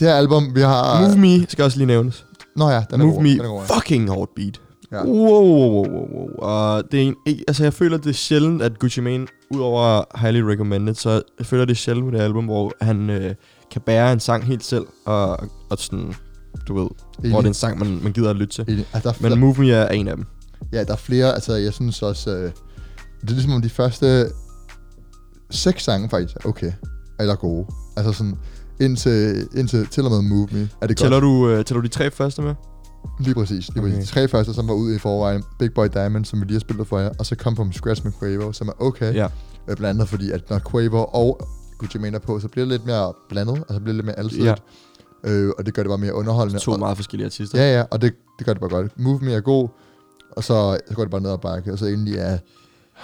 [0.00, 1.00] det her album, vi har...
[1.00, 2.26] Move Me skal også lige nævnes.
[2.56, 3.22] Nå ja, den er Move god.
[3.22, 3.76] Me, Den er god, ja.
[3.76, 4.60] fucking hårdt beat.
[4.92, 5.04] Ja.
[5.04, 6.28] Wow, wow, wow, wow.
[6.36, 7.16] Og det er en,
[7.48, 11.64] altså jeg føler, det er sjældent, at Gucci Mane udover highly recommended, så jeg føler
[11.64, 13.34] det er sjældent med det album, hvor han øh,
[13.70, 15.30] kan bære en sang helt selv, og,
[15.70, 16.14] og sådan,
[16.68, 16.88] du ved,
[17.30, 18.64] hvor det er en sang, man, man gider at lytte til.
[18.68, 18.86] Enig.
[18.92, 20.26] Altså, der, Men der, Move Me er en af dem.
[20.72, 22.42] ja, der er flere, altså jeg synes også, øh,
[23.20, 24.26] det er ligesom om de første
[25.52, 26.72] seks sange faktisk er okay,
[27.20, 27.66] eller gode.
[27.96, 28.38] Altså sådan,
[28.80, 31.22] indtil, indtil til og med Move Me, er det Tæller godt.
[31.22, 32.54] du, øh, tæller du de tre første med?
[33.20, 33.68] Lige præcis.
[33.68, 33.94] Lige præcis.
[33.96, 34.02] Okay.
[34.02, 35.42] De tre første, som var ude i forvejen.
[35.58, 37.10] Big Boy Diamond, som vi lige har spillet for jer.
[37.18, 39.14] Og så Come From Scratch med Quavo, som er okay.
[39.14, 39.26] Ja.
[39.68, 41.40] Øh, blandt andet fordi, at når Quavo og
[41.78, 43.56] Gucci Mane er på, så bliver det lidt mere blandet.
[43.56, 44.62] Altså bliver det lidt mere alsidigt.
[45.24, 45.30] Ja.
[45.30, 46.60] Øh, og det gør det bare mere underholdende.
[46.60, 47.62] To og, meget forskellige artister.
[47.62, 49.00] Ja, ja, og det, det gør det bare godt.
[49.00, 49.68] Move Me er god,
[50.36, 51.72] og så, så går det bare ned ad bakke.
[51.72, 52.38] Og så egentlig er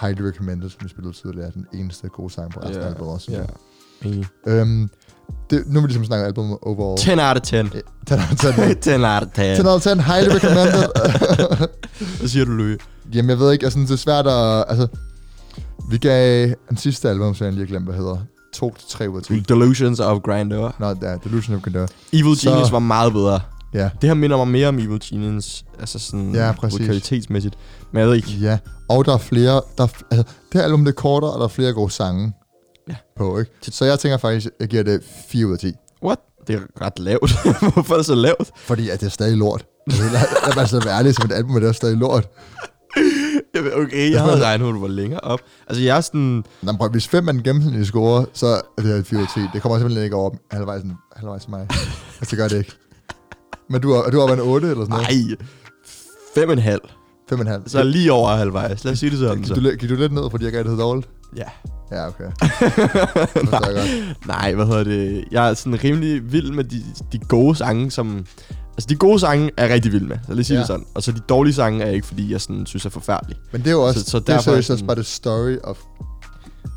[0.01, 3.15] Highly Recommended, som vi spillede tidligere, er den eneste gode sang på resten af albumet
[3.15, 3.33] også.
[3.33, 3.43] Ja.
[4.09, 4.27] Enig.
[4.47, 4.91] Øhm,
[5.51, 6.99] det, nu vil vi ligesom snakke albumet overall.
[6.99, 7.57] 10 out of 10.
[7.57, 7.65] Eh,
[8.07, 8.75] 10 out of 10.
[8.81, 9.43] 10 out of 10.
[9.57, 10.89] 10 out of 10, highly recommended.
[12.19, 12.79] Hvad siger du, Louis?
[13.15, 14.65] Jamen, jeg ved ikke, altså, det er svært at...
[14.69, 14.87] Altså,
[15.91, 18.17] vi gav den sidste album, som jeg lige har glemt, hvad hedder.
[18.55, 19.41] 2 til 3 ud af 10.
[19.41, 20.71] Delusions of Grindr.
[20.79, 21.87] Nå, ja, Delusion of Grandeur.
[22.13, 23.41] Evil Så- Genius var meget bedre.
[23.75, 26.87] Ja, Det her minder mig mere om Evil Genius, altså sådan Ja, præcis.
[26.87, 27.55] kvalitetsmæssigt.
[27.93, 28.59] Men jeg ved ikke, ja.
[28.89, 29.63] Og der er flere...
[29.79, 32.33] Der er, altså, det her album det er kortere, og der er flere gode sange
[32.89, 32.95] Ja.
[33.17, 33.51] på, ikke?
[33.63, 35.73] Så jeg tænker faktisk, jeg giver det 4 ud af 10.
[36.05, 36.19] what?
[36.47, 37.31] Det er ret lavt.
[37.75, 38.51] Hvorfor er det så lavt?
[38.57, 39.65] Fordi at det er stadig lort.
[39.87, 39.97] Lad,
[40.55, 42.29] mig altså være ærlig, som et album, men det er stadig lort.
[43.77, 45.41] Okay, jeg havde regnet, at du var længere op.
[45.69, 46.45] Altså, jeg er sådan...
[46.63, 49.25] Nå, prøv, hvis fem er den gennemsnitlige score, så er det her et 4 ud
[49.25, 49.41] af 10.
[49.53, 50.83] Det kommer simpelthen ikke over halvvejs,
[51.17, 51.61] halvvejs mig.
[51.61, 52.73] Altså, det gør det ikke.
[53.71, 55.27] Men du er, er du af en 8 eller sådan noget?
[55.29, 55.37] Nej,
[56.35, 56.81] fem og en halv.
[57.33, 57.63] 5,5.
[57.67, 58.85] Så lige over halvvejs.
[58.85, 59.37] Lad os sige det sådan.
[59.37, 59.55] Gik Så.
[59.55, 61.09] du, gik du lidt ned, fordi jeg gav det dårligt?
[61.37, 61.45] Ja.
[61.93, 62.25] Ja, okay.
[63.51, 64.27] Godt.
[64.27, 65.25] Nej, hvad hedder det?
[65.31, 66.83] Jeg er sådan rimelig vild med de,
[67.13, 68.25] de gode sange, som...
[68.75, 70.17] Altså, de gode sange er jeg rigtig vild med.
[70.27, 70.61] Så lad os sige Ja.
[70.61, 70.85] det sådan.
[70.95, 73.39] Og så de dårlige sange er ikke, fordi jeg sådan, synes er forfærdelige.
[73.53, 75.05] Men det er jo også, Så- så, det er derfor er seriøst også bare the
[75.05, 75.79] story of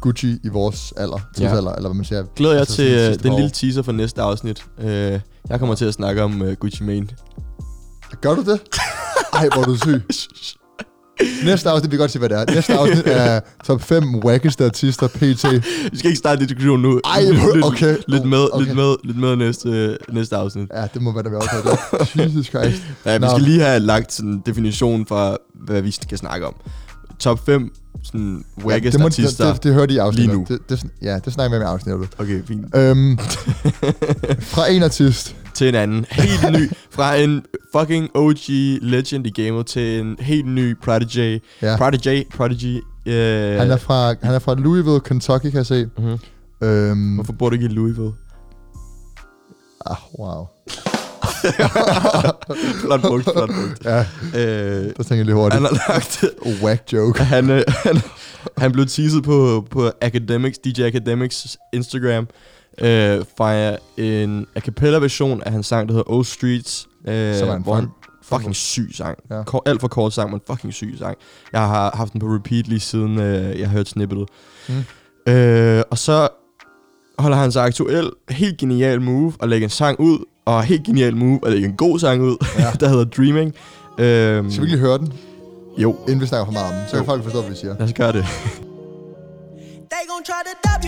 [0.01, 2.23] Gucci i vores alder, tidsalder, eller hvad man siger.
[2.35, 3.49] Glæder jeg Altså til sådan øh, den par lille år.
[3.49, 4.65] teaser for næste afsnit.
[4.77, 4.85] Uh,
[5.49, 7.07] jeg kommer til at snakke om uh, Gucci Mane.
[8.21, 8.59] Gør du det?
[9.33, 10.01] Ej, hvor er du syg.
[11.45, 12.53] Næste afsnit, vi kan godt se, hvad det er.
[12.53, 15.21] Næste afsnit er top 5 wackeste artister PT.
[15.91, 17.01] Vi skal ikke starte diskussionen nu.
[17.05, 17.97] Ej, lidt, okay.
[18.07, 18.65] Lidt med, Okay.
[18.65, 20.69] lidt med, lidt med næste, næste afsnit.
[20.73, 21.49] Ja, det må være, der vi også
[22.15, 22.25] det.
[22.25, 22.81] Jesus Christ.
[23.05, 26.53] Ja, vi skal lige have lagt sådan en definition for, hvad vi skal snakke om.
[27.21, 29.45] Top 5 sådan det, må, artister.
[29.45, 30.35] det, det, det hører de i afsnittet.
[30.35, 30.45] lige nu.
[30.49, 32.09] Det, det, ja, det snakker vi med i afsnittet.
[32.17, 32.75] Okay, fint.
[32.75, 33.17] Øhm,
[34.53, 35.35] fra en artist.
[35.53, 36.05] Til en anden.
[36.11, 36.71] Helt ny.
[36.91, 37.43] Fra en
[37.75, 38.35] fucking OG
[38.81, 41.41] legend i gamet til en helt ny Prodigy.
[41.61, 41.77] Ja.
[41.77, 42.27] Prodigy.
[42.37, 42.77] Prodigy.
[43.05, 45.89] Uh, Han er fra, han er fra Louisville, Kentucky, kan jeg se.
[45.97, 46.67] mm-hmm.
[46.67, 48.11] Øhm, Hvorfor bor du ikke i Louisville?
[49.85, 50.45] ah, wow.
[52.81, 53.85] flot punkt, flot punkt.
[53.85, 53.99] Ja,
[54.35, 55.53] Øh, der tænker jeg lige hurtigt.
[55.61, 56.23] han har lagt...
[56.63, 57.23] Whack joke.
[57.33, 58.01] Han, øh, han,
[58.57, 62.27] han blev teaset på, på Academics, DJ Academics Instagram,
[62.81, 67.61] øh, fra en a cappella version af hans sang, der hedder Old Streets, øh, Som
[67.63, 69.17] hvor han fun- fucking syg sang.
[69.31, 69.43] Ja.
[69.43, 71.17] Kort, alt for kort sang, men fucking syg sang.
[71.53, 74.25] Jeg har haft den på repeat lige siden øh, jeg har hørt snippet.
[74.69, 75.31] Mm.
[75.33, 76.27] Øh, og så
[77.19, 78.09] holder han sig aktuel.
[78.29, 81.75] Helt genial move at lægge en sang ud, og helt genial move at lægge en
[81.75, 82.71] god sang ud, Ja.
[82.79, 83.53] der hedder Dreaming.
[83.97, 85.13] Øh, Skal vi lige høre den,
[85.77, 86.83] Jo, inden vi snakker for meget om den?
[86.89, 87.73] Så kan folk forstå, hvad vi siger.
[87.79, 88.25] lad os gøre det.
[89.93, 90.81] They gon' try to dub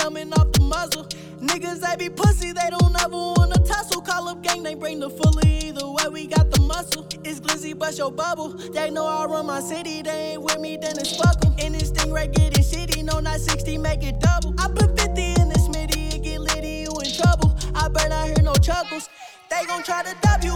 [0.00, 1.04] coming off the muzzle.
[1.40, 4.00] Niggas, they be pussy, they don't ever wanna tussle.
[4.00, 5.68] Call up gang, they bring the fully.
[5.68, 7.06] Either way, we got the muscle.
[7.22, 8.48] It's glizzy, bust your bubble.
[8.48, 11.54] They know I run my city, they ain't with me, then it's fuck 'em.
[11.58, 14.54] And this thing right getting shitty, no, not 60, make it double.
[14.58, 17.54] I put 50 in the smitty, it get litty, you in trouble.
[17.74, 19.08] I better not hear no chuckles.
[19.50, 20.54] They gon' try to dub you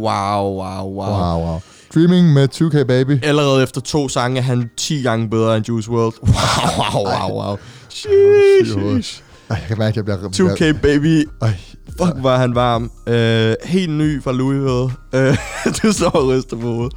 [0.00, 1.10] Wow, wow, wow.
[1.10, 1.60] Wow, wow.
[1.94, 3.24] Dreaming med 2K Baby.
[3.24, 6.14] Allerede efter to sange er han 10 gange bedre end Juice WRLD.
[6.22, 7.56] Wow, wow, wow, wow.
[7.88, 9.22] Sheesh.
[9.50, 10.54] Ej, jeg kan mærke, at jeg bliver...
[10.54, 11.28] 2K baby.
[11.42, 11.54] Ej,
[11.98, 12.90] Fuck, var han varm.
[13.06, 14.90] Øh, helt ny fra Louisville.
[15.12, 15.36] Øh,
[15.82, 16.92] du står og ryster på hovedet.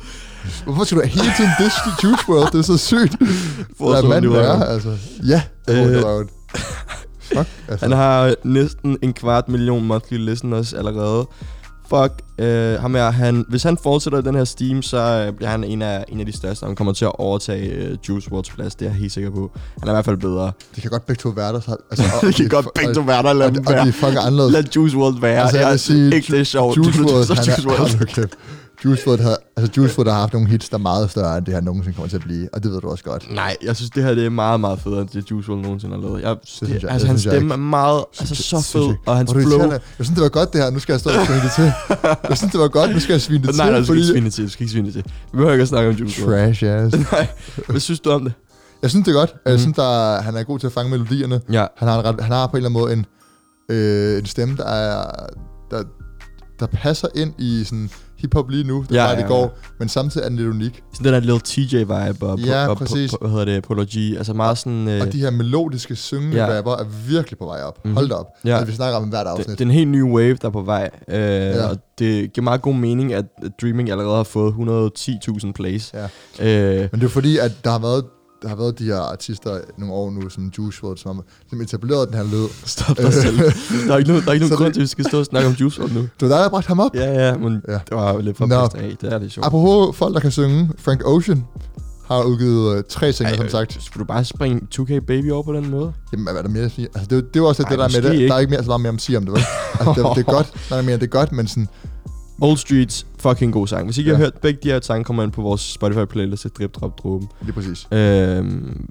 [0.63, 2.51] hvorfor skal du hele tiden dish the Juice WRLD?
[2.51, 3.15] Det er så sygt.
[3.77, 4.97] For det var- være, altså.
[5.27, 6.27] Ja, det Øh, det
[7.23, 7.85] Fuck, altså.
[7.85, 11.27] Han har næsten en kvart million monthly listeners allerede.
[11.89, 15.49] Fuck, øh, ham er, han, hvis han fortsætter i den her Steam, så øh, bliver
[15.49, 18.31] han en af, en af de største, og han kommer til at overtage øh, Juice
[18.31, 18.75] WRLDs plads.
[18.75, 19.51] Det er jeg helt sikker på.
[19.79, 20.51] Han er i hvert fald bedre.
[20.75, 21.59] De kan godt begge to være der.
[21.59, 23.73] Så, altså, og- det kan og- godt begge to være der, lad og- dem Og
[23.73, 23.87] de være.
[23.87, 24.53] er fucking anderledes.
[24.53, 25.41] Lad Juice WRLD være.
[25.41, 26.77] Altså, jeg jeg vil sige, ikke, det er sjovt.
[26.77, 27.47] Juice WRLD, han
[27.85, 28.29] er, nu kæft.
[28.85, 31.45] Juice WRLD har, altså Juice WRLD har haft nogle hits, der er meget større, end
[31.45, 32.49] det her nogensinde kommer til at blive.
[32.53, 33.31] Og det ved du også godt.
[33.35, 35.95] Nej, jeg synes, det her det er meget, meget federe, end det Juice WRLD nogensinde
[35.95, 36.21] har lavet.
[36.21, 39.17] Jeg, det, synes jeg- altså, det hans stemme er meget, altså, så fed, jeg- og
[39.17, 39.41] hans flow.
[39.43, 39.73] irriterende.
[39.97, 40.69] Jeg synes, det var godt det her.
[40.69, 41.71] Nu skal jeg stå og svine det til.
[42.29, 42.91] Jeg synes, det var godt.
[42.91, 43.71] Nu skal jeg svine det Nej, til.
[43.71, 44.43] nej, du skal ikke fordi- svine det til.
[44.45, 45.03] Du skal ikke svine det til.
[45.05, 46.35] Vi behøver ikke at snakke om Juice WRLD.
[46.55, 46.95] Trash ass.
[47.11, 47.27] Nej,
[47.67, 48.33] hvad synes du om det?
[48.81, 49.33] Jeg synes, det er godt.
[49.45, 49.59] Jeg Mhm.
[49.59, 49.83] synes, der
[50.15, 51.41] er, han er god til at fange melodierne.
[51.51, 53.05] Ja, Han har, en ret, han har på en eller anden måde en,
[53.75, 55.11] øh, en stemme, der er...
[55.71, 55.83] Der,
[56.59, 57.89] der passer ind i sådan
[58.19, 59.47] hip-hop lige nu, det Ja, ja, det går, ja.
[59.79, 60.83] men samtidig er den lidt unik.
[60.93, 63.13] sådan den der lille TJ-vibe og, Ja, og, præcis.
[63.13, 64.17] og, hvad hedder det, Polo G.
[64.17, 64.87] Altså meget sådan...
[64.87, 66.57] Øh, Og de her melodiske, syngende Ja.
[66.57, 67.85] rapper er virkelig på vej op.
[67.85, 67.93] Mhm.
[67.93, 68.25] Hold da op.
[68.45, 68.49] Ja.
[68.53, 69.59] Altså, vi snakker om hvert det, afsnit.
[69.59, 70.89] det er en helt ny wave, der er på vej.
[71.09, 71.67] Øh, Ja.
[71.69, 73.25] Og det giver meget god mening, at
[73.61, 75.93] Dreaming allerede har fået 110.000 plays.
[76.39, 76.75] Ja.
[76.75, 78.03] Øh, Men det er fordi, at der har været
[78.41, 81.21] der har været de her artister nogle år nu, som Juice WRLD, som
[81.51, 82.47] har etableret den her lyd.
[82.65, 83.37] stop dig selv.
[83.87, 85.25] Der er ikke nogen, der er ikke nogen grund til, at vi skal stå og
[85.25, 86.01] snakke om Juice WRLD nu.
[86.01, 86.95] Det var dig, der bragte ham op.
[86.95, 87.73] Ja, ja, men Ja.
[87.73, 88.97] det var lidt for bedst af.
[89.01, 89.45] Det er lidt sjovt.
[89.47, 91.45] Apropos folk, der kan synge, Frank Ocean
[92.05, 93.77] har udgivet øh, tre singler, som sagt.
[93.83, 95.93] Skulle du bare springe 2K Baby over på den måde?
[96.11, 96.87] Jamen, hvad er der mere at sige?
[96.95, 98.13] Altså, det, det jo også Ej, det der med det.
[98.15, 98.27] ikke.
[98.27, 99.41] Der er ikke mere, så meget mere at sige om det, vel?
[99.79, 100.53] Altså, det, det er godt.
[100.71, 101.67] Nej, men det er godt, men sådan...
[102.41, 103.85] Old Streets, fucking god sang.
[103.85, 104.17] Hvis ikke I Ja.
[104.17, 106.99] har hørt begge de her sange, kommer ind på vores Spotify playlist til Drip Drop
[107.03, 107.27] Dråben.
[107.41, 107.87] Lige præcis.
[107.91, 108.87] Øhm,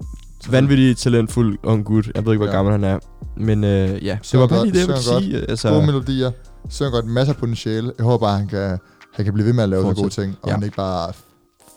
[0.51, 2.11] vanvittig talentfuld ung gut.
[2.15, 2.57] Jeg ved ikke, hvor Ja.
[2.57, 2.99] gammel han er.
[3.37, 5.33] Men øh, ja, det var bare lige det, jeg ville sige.
[5.33, 6.31] Gode Altså, melodier.
[6.69, 7.07] Synger godt.
[7.07, 7.93] Masser af potentiale.
[7.99, 8.79] Jeg håber bare, han kan,
[9.15, 10.55] han kan blive ved med at lave så gode ting, og Ja.
[10.55, 11.13] han ikke bare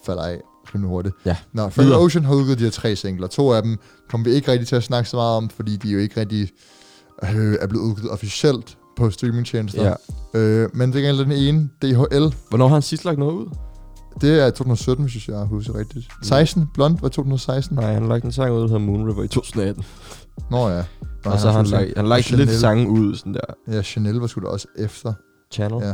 [0.06, 0.38] falder af
[0.76, 1.16] rimelig hurtigt.
[1.26, 1.36] Ja.
[1.54, 2.00] Nå, Frank Videre.
[2.00, 3.28] Ocean har udgivet de her tre singler.
[3.28, 3.78] To af dem
[4.10, 6.50] kommer vi ikke rigtig til at snakke så meget om, fordi de jo ikke rigtig
[7.36, 9.84] øh, er blevet udgivet officielt på streamingtjenester.
[10.34, 10.40] ja.
[10.40, 13.48] Øh, men det er den ene, DHL, Hvornår har han sidst lagt noget ud?
[14.22, 16.08] det er 2017, hvis jeg husker rigtigt.
[16.24, 17.76] 16, Blond var 2016.
[17.76, 19.84] Nej, han lagt en sang ud, der hedder Moon River i 2018.
[20.52, 20.84] Nå ja.
[21.26, 23.40] Nå, og så har han lagt, han lagt lidt sange ud, sådan der.
[23.68, 25.14] Ja, Chanel var sgu da også efter.
[25.54, 25.84] Channel?
[25.86, 25.94] Ja.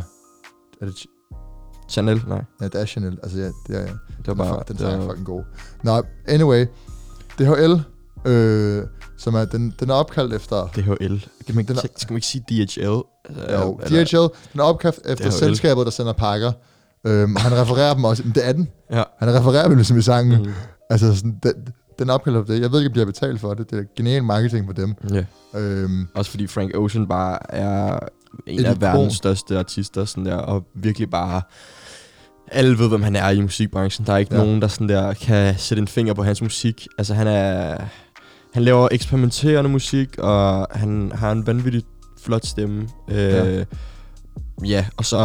[0.82, 2.24] Er det, Ch- Chanel?
[2.28, 3.18] Nej, ja, det er Chanel.
[3.24, 3.86] Altså ja, det er ja.
[3.86, 3.94] det
[4.28, 4.64] var Den, bare...
[4.68, 5.44] den det sang er fucking god.
[5.84, 6.66] Nå, anyway.
[7.40, 7.82] DHL,
[8.26, 8.84] øh,
[9.18, 10.68] som er, den, den er opkaldt efter...
[10.76, 11.18] DHL.
[11.46, 12.58] Kan man, Den er- skal man ikke sige DHL?
[12.60, 14.18] Altså, Jo, eller- DHL,
[14.54, 15.32] den er opkaldt efter DHL.
[15.32, 16.52] selskabet, der sender pakker.
[17.08, 18.24] Øhm, og han refererer dem også.
[18.24, 18.70] Men det er den.
[18.92, 19.04] Ja.
[19.20, 20.42] Han refererer dem ligesom i sangen.
[20.44, 20.54] Mm.
[20.90, 21.54] Altså, sådan, den,
[22.00, 22.62] den opkaldt efter det.
[22.62, 23.72] Jeg ved ikke, om de har betalt for det.
[23.72, 24.94] Det er genial marketing for dem.
[25.14, 25.26] Ja.
[25.60, 28.00] Øhm, Også fordi Frank Ocean bare er
[28.48, 31.42] en af verdens største artister, sådan der, og virkelig bare...
[32.52, 34.08] Alle ved, hvem han er i musikbranchen.
[34.08, 34.42] Der er ikke ja.
[34.44, 36.88] nogen, der sådan der kan sætte en finger på hans musik.
[36.98, 37.78] Altså, han er...
[38.58, 41.84] Han laver eksperimenterende musik, og han har en vanvittig
[42.24, 42.88] flot stemme.
[43.10, 43.60] Ja.
[43.60, 43.66] Øh,
[44.66, 45.18] ja, og så...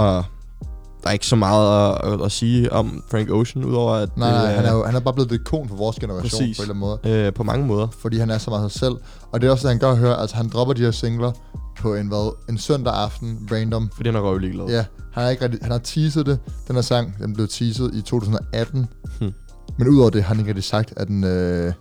[1.02, 4.16] Der er ikke så meget at, at, at sige om Frank Ocean, udover at...
[4.16, 6.58] nej, nej, han er, jo, han er bare blevet et ikon for vores generation Præcis.
[6.58, 7.26] på en eller anden måde.
[7.26, 7.88] Øh, på mange måder.
[8.02, 8.94] fordi han er så meget sig selv.
[9.32, 10.20] Og det er også det, han gør at høre.
[10.20, 11.32] Altså, han dropper de her singler
[11.78, 13.90] på en, hvad, en søndag aften, random.
[13.96, 14.66] Fordi han er røvlig glad.
[14.66, 16.38] Ja, han, er ikke rigtig, han har teaset det.
[16.68, 18.86] Den her sang, den blev teaset i 2018.
[19.20, 19.32] Hmm.
[19.78, 21.72] Men udover det, har han ikke rigtig sagt, at den øh,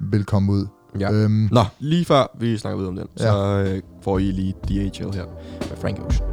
[0.00, 0.66] vil komme ud.
[1.00, 1.12] ja.
[1.12, 3.22] Øhm, Nå, lige før vi snakker videre om den, Ja.
[3.24, 5.24] så øh, får I lige DHL her
[5.70, 6.28] med Frank Ocean.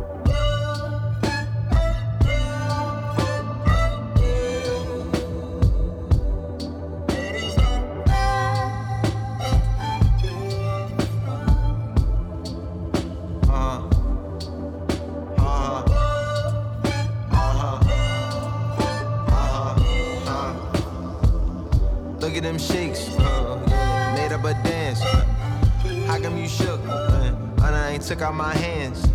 [27.99, 29.05] Ain't took out my hands.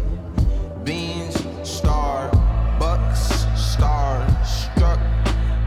[0.84, 1.34] Beans,
[1.66, 2.30] star,
[2.78, 4.98] bucks, star, struck.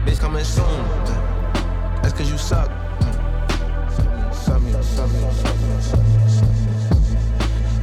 [0.06, 0.84] Bitch coming soon.
[2.00, 2.70] That's cause you suck.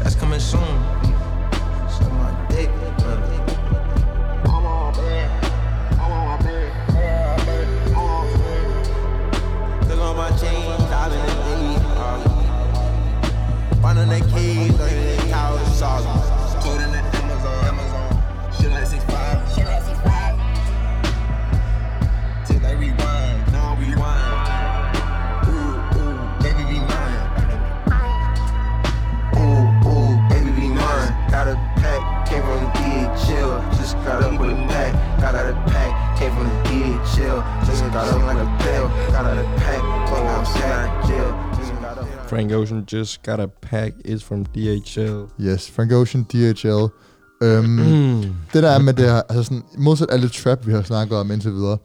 [0.03, 1.04] That's coming soon.
[42.27, 45.29] Frank Ocean just got a pack is from DHL.
[45.39, 46.91] Yes, Frank Ocean, DHL.
[47.43, 47.77] Øhm,
[48.53, 51.31] det der er med det her, altså sådan, modsat alle trap, vi har snakket om
[51.31, 51.77] indtil videre,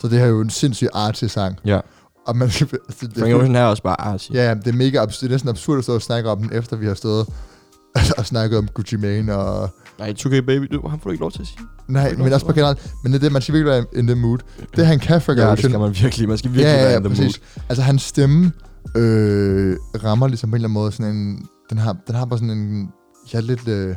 [0.00, 1.58] så det her er jo en sindssyg arty sang.
[1.64, 1.80] Ja.
[2.26, 2.66] Og man altså,
[3.00, 4.30] det, Frank Ocean er også bare artsy.
[4.34, 5.20] Ja, ja, det er mega absurd.
[5.20, 7.26] Det er næsten absurd at stå og snakke om den, efter vi har stået
[8.18, 9.70] og snakket om Gucci Mane og...
[9.98, 11.58] Nej, 2K Baby, du, han får du ikke lov til at sige.
[11.88, 12.92] Nej, men også på generelt.
[13.02, 14.38] Men det er det, man skal virkelig være in the mood.
[14.76, 16.28] Det han kan, Frank Ja, det Ocean, skal man virkelig.
[16.28, 17.40] Man skal virkelig ja, være ja, in the præcis.
[17.68, 18.52] Altså, hans stemme
[18.96, 21.46] øh, rammer ligesom på en eller anden måde sådan en...
[21.70, 22.88] Den har, den har bare sådan en...
[23.34, 23.96] Ja, lidt øh,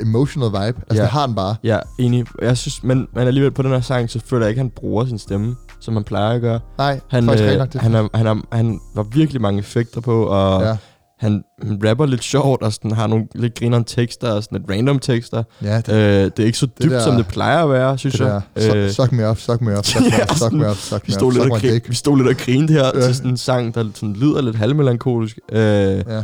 [0.00, 0.58] emotional vibe.
[0.88, 1.02] Altså, Ja.
[1.02, 1.56] det har den bare.
[1.64, 2.26] Ja, enig.
[2.42, 4.70] Jeg synes, men, men alligevel på den her sang, så føler jeg ikke, at han
[4.76, 6.60] bruger sin stemme, som han plejer at gøre.
[6.78, 7.80] Nej, Han, faktisk øh, nok det.
[7.80, 10.76] han, er, han, er, han var virkelig mange effekter på, og ja.
[11.18, 11.42] Han,
[11.84, 15.42] rapper lidt sjovt, og sådan, har nogle lidt grineren tekster, og sådan lidt random tekster.
[15.62, 18.14] ja, det, Øh, det er ikke så dybt, der- som det plejer at være, synes
[18.14, 18.40] det der.
[18.56, 18.76] jeg.
[18.76, 21.08] Øh, suck me up, suck me up, suck me up, suck me up, suck me
[21.76, 23.00] up, vi stod lidt og grinede her Ja.
[23.06, 25.38] til sådan en sang, der sådan lyder lidt halvmelankolisk.
[25.52, 26.22] Øh, Ja.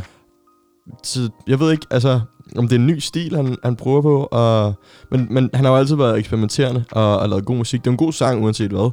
[1.03, 2.19] så jeg ved ikke, altså,
[2.57, 4.73] om det er en ny stil, han, han prøver på, og,
[5.11, 7.81] men, men han har jo altid været eksperimenterende og, og lavet god musik.
[7.81, 8.91] Det er en god sang, uanset hvad.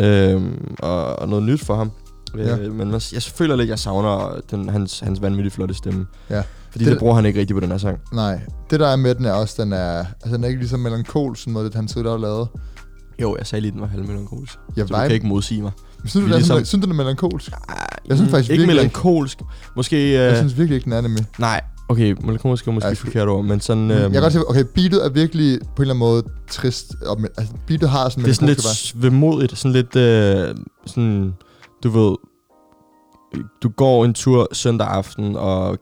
[0.00, 0.06] Ja.
[0.32, 1.90] Øhm, og, og noget nyt for ham.
[2.36, 2.56] Ja.
[2.58, 6.06] Øh, men man, jeg føler lidt, jeg savner den, hans, hans vanvittigt flotte stemme.
[6.30, 6.36] Ja.
[6.38, 7.98] Fordi det, Det- det bruger han ikke rigtigt på den her sang.
[8.12, 10.80] Nej, det der er med den er også, den er, altså den er ikke ligesom
[10.80, 12.48] melankol, som noget, det han tidligere har lavet.
[13.22, 14.58] Jo, jeg sagde lige, den var halvmelankolisk.
[14.76, 15.70] Ja, Så du kan ikke modsige mig.
[15.98, 16.64] Synes du, den ligesom- ligesom...
[16.64, 17.50] synes den er melankolsk?
[18.08, 19.38] Jeg synes faktisk Ikke melankolsk.
[19.76, 19.96] Måske...
[20.06, 21.24] Øh, Jeg synes virkelig ikke, den er nemlig.
[21.38, 23.90] Nej, okay, melankolsk er måske skulle- forkert ord, men sådan...
[23.90, 26.94] Øhm, jeg kan godt se, okay, beatet er virkelig på en eller anden måde trist.
[27.06, 29.96] Og, men- altså, beatet har sådan det er sådan lidt svemodigt, sådan lidt...
[29.96, 30.54] Øh,
[30.86, 31.34] sådan,
[31.82, 32.16] du ved...
[33.62, 35.78] Du går en tur søndag aften, og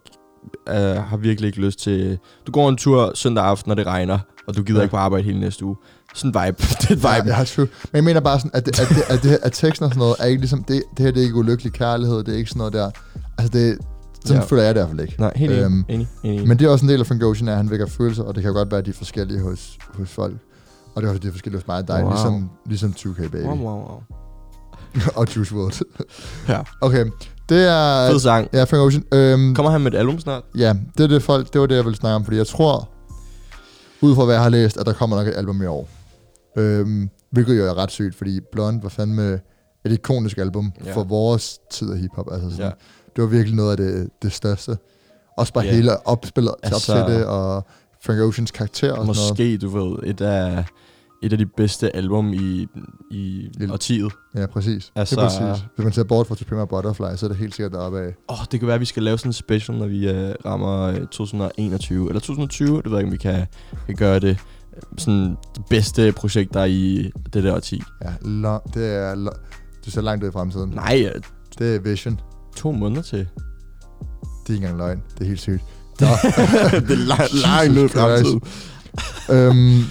[0.68, 2.18] øh, har virkelig ikke lyst til...
[2.46, 4.80] Du går en tur søndag aften, når det regner, og du gider Ja.
[4.80, 4.85] ja.
[4.85, 5.76] ikke på arbejde hele næste uge.
[6.14, 6.56] Sådan vibe.
[6.80, 7.26] det er et Ja, vibe.
[7.28, 7.66] jeg har true.
[7.92, 9.98] Men jeg mener bare sådan, at, det, at, det, at, det, at teksten og sådan
[9.98, 12.50] noget er ikke ligesom, det, det her det er ikke ulykkelig kærlighed, det er ikke
[12.50, 12.90] sådan noget der.
[13.38, 13.78] Altså det,
[14.24, 14.46] sådan Ja.
[14.48, 15.20] føler jeg det i hvert fald ikke.
[15.20, 15.52] Nej, helt.
[15.52, 16.48] Øhm, enig, enig.
[16.48, 18.42] Men det er også en del af Frank Ocean, at han vækker følelser, og det
[18.42, 20.35] kan jo godt være, at de er forskellige hos, hos folk.
[20.94, 22.11] Og det er også de er forskellige hos mig og dig, Wow.
[22.12, 24.00] ligesom, ligesom 2K Baby wow, wow, wow.
[25.18, 25.82] og Juice WRLD.
[26.48, 26.61] Ja.
[26.80, 27.06] Okay,
[27.48, 28.11] det er...
[28.11, 28.48] Fed sang.
[28.52, 29.04] Ja, Frank Ocean.
[29.14, 30.42] Øhm, Kommer han med et album snart?
[30.56, 32.88] Ja, det, er det, folk, det var det, jeg ville snakke om, fordi jeg tror,
[34.00, 35.88] ud fra hvad jeg har læst, at der kommer nok et album i år.
[36.56, 39.40] Øhm, hvilket jo er ret sygt, fordi Blonde var fandme
[39.85, 40.94] et ikonisk album Ja.
[40.94, 42.26] for vores tid af hiphop.
[42.32, 42.70] Altså sådan, Ja.
[43.16, 44.76] Det var virkelig noget af det, det største.
[45.38, 45.74] Også bare yeah.
[45.74, 47.66] hele opspillet Altså- op til det, og
[48.04, 49.30] Frank Oceans karakter og sådan noget.
[49.30, 50.64] Måske, du ved, et af,
[51.22, 52.66] et af de bedste album i,
[53.11, 54.12] i Lille- årtiet.
[54.35, 54.92] Ja, præcis.
[54.94, 55.64] Altså- Altså, det er præcis.
[55.76, 58.07] Hvis man ser bort fra Pimp My Butterfly, så er det helt sikkert deroppe af.
[58.29, 60.16] Åh, oh, det kan være, at vi skal lave sådan en special, når vi uh,
[60.44, 62.09] rammer uh, 2021.
[62.09, 63.46] Eller 2020, det ved jeg ikke, om vi kan,
[63.87, 64.29] kan gøre det.
[64.76, 67.83] øh, Sådan det bedste projekt, der er i det der årti.
[68.05, 69.14] Ja, lo- det er...
[69.14, 69.31] Lo-
[69.87, 70.70] du ser langt ud i fremtiden.
[70.70, 71.20] Nej, øh,
[71.59, 72.20] Det er Vision.
[72.57, 73.18] to måneder til.
[73.18, 73.26] Det
[74.48, 75.02] er ikke engang løgn.
[75.14, 75.62] Det er helt sygt.
[76.00, 76.07] det
[76.90, 78.40] er langt, langt ud i fremtiden.
[79.31, 79.85] øhm,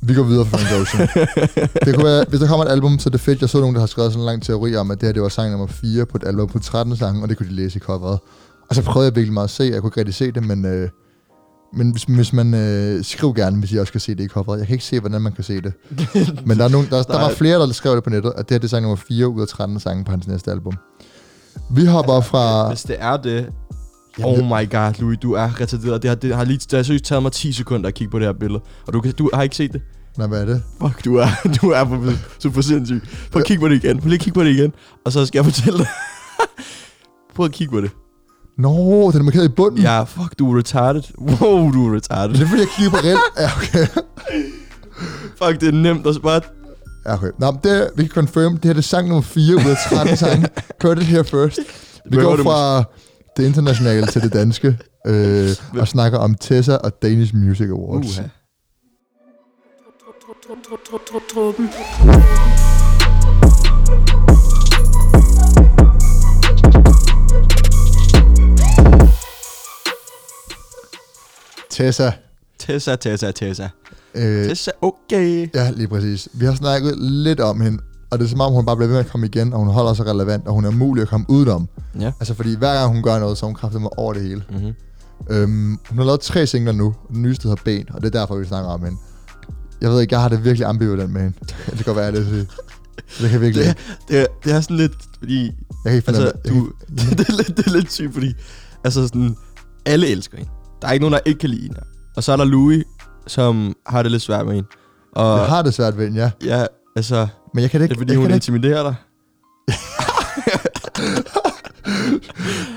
[0.00, 1.08] vi går videre fra Frank Ocean.
[1.84, 3.40] det kunne være, hvis der kommer et album, så er det fedt.
[3.40, 5.22] Jeg så nogen, der har skrevet sådan en lang teori om, at det her det
[5.22, 7.76] var sang nummer 4 på et album på 13 sange, og det kunne de læse
[7.76, 8.18] i coveret.
[8.68, 10.64] Og så prøvede jeg virkelig meget at se, jeg kunne ikke rigtig se det, men,
[10.64, 10.88] øh,
[11.74, 14.58] men hvis, hvis man øh, skriv gerne, hvis I også kan se det i coveret.
[14.58, 15.72] Jeg kan ikke se, hvordan man kan se det.
[16.46, 18.54] Men der, er nogen, der, der var flere, der skrev det på nettet, at det
[18.54, 20.72] her det er sang nummer 4 ud af 13 sange på hans næste album.
[21.70, 22.68] Vi hopper fra...
[22.68, 23.46] Hvis det er det...
[24.24, 26.02] Oh my god, Louis, du er retarderet.
[26.02, 28.18] Det har, det har lige det har seriøst taget mig 10 sekunder at kigge på
[28.18, 28.60] det her billede.
[28.86, 29.82] Og du, kan, du har ikke set det?
[30.18, 30.62] Nej, hvad er det?
[30.80, 31.26] Fuck, du er,
[31.62, 33.02] du er for, super sindssyg.
[33.32, 33.98] Prøv at kigge på det igen.
[33.98, 34.72] Prøv lige at kigge på det igen.
[35.04, 35.86] Og så skal jeg fortælle dig.
[37.34, 37.90] Prøv at kigge på det.
[38.58, 39.82] Nå, den er markeret i bunden.
[39.82, 41.02] Ja, fuck, du er retarded.
[41.18, 42.34] Wow, du er retarded.
[42.34, 43.20] Det er fordi, jeg kigger på reelt.
[43.38, 43.86] Ja, okay.
[45.42, 46.40] Fuck, det er nemt at bare...
[47.06, 47.30] Ja, okay.
[47.38, 49.76] Nå, men det, vi kan confirm, det her det er sang nummer 4 ud af
[49.90, 50.48] 13 sange.
[50.80, 51.58] Kør det her first.
[52.10, 52.84] Vi går fra
[53.38, 58.20] det internationale til det danske, øh, og snakker om Tessa og Danish Music Awards.
[61.34, 61.68] Truppen.
[71.70, 72.12] Tessa.
[72.58, 73.68] Tessa, Tessa, Tessa.
[74.14, 75.48] Øh, Tessa, okay.
[75.54, 76.28] ja, lige præcis.
[76.32, 77.78] Vi har snakket lidt om hende,
[78.10, 79.68] og det er som om, hun bare bliver ved med at komme igen, og hun
[79.68, 81.68] holder sig relevant, og hun er mulig at komme udenom.
[82.00, 82.12] Ja.
[82.20, 84.44] Altså, fordi hver gang hun gør noget, så er hun kraftigt med over det hele.
[84.50, 84.74] Mm-hmm.
[85.30, 86.94] Øhm, hun har lavet tre singler nu.
[87.12, 88.98] Den nyeste hedder Ben, og det er derfor, vi snakker om hende.
[89.80, 91.36] Jeg ved ikke, jeg har det virkelig ambivalent med hende.
[91.66, 92.48] Det kan godt være, det, det,
[93.20, 93.80] det kan virkelig Det, ikke.
[94.08, 95.44] det, er, det er sådan lidt, fordi...
[95.44, 95.52] Jeg
[95.84, 96.54] kan ikke Altså, du,
[97.18, 98.34] det, er lidt, det er lidt sygt, fordi...
[98.84, 99.36] Altså sådan,
[99.86, 100.50] alle elsker hende.
[100.82, 101.80] Der er ikke nogen, der ikke kan lide hende.
[102.16, 102.84] Og så er der Louis,
[103.26, 104.68] som har det lidt svært med hende.
[105.12, 106.30] Og Jeg har det svært ved hende, ja.
[106.58, 106.66] ja,
[106.96, 108.00] Altså, Men jeg kan det det ikke...
[108.00, 108.94] er fordi, jeg hun ikke intimiderer dig?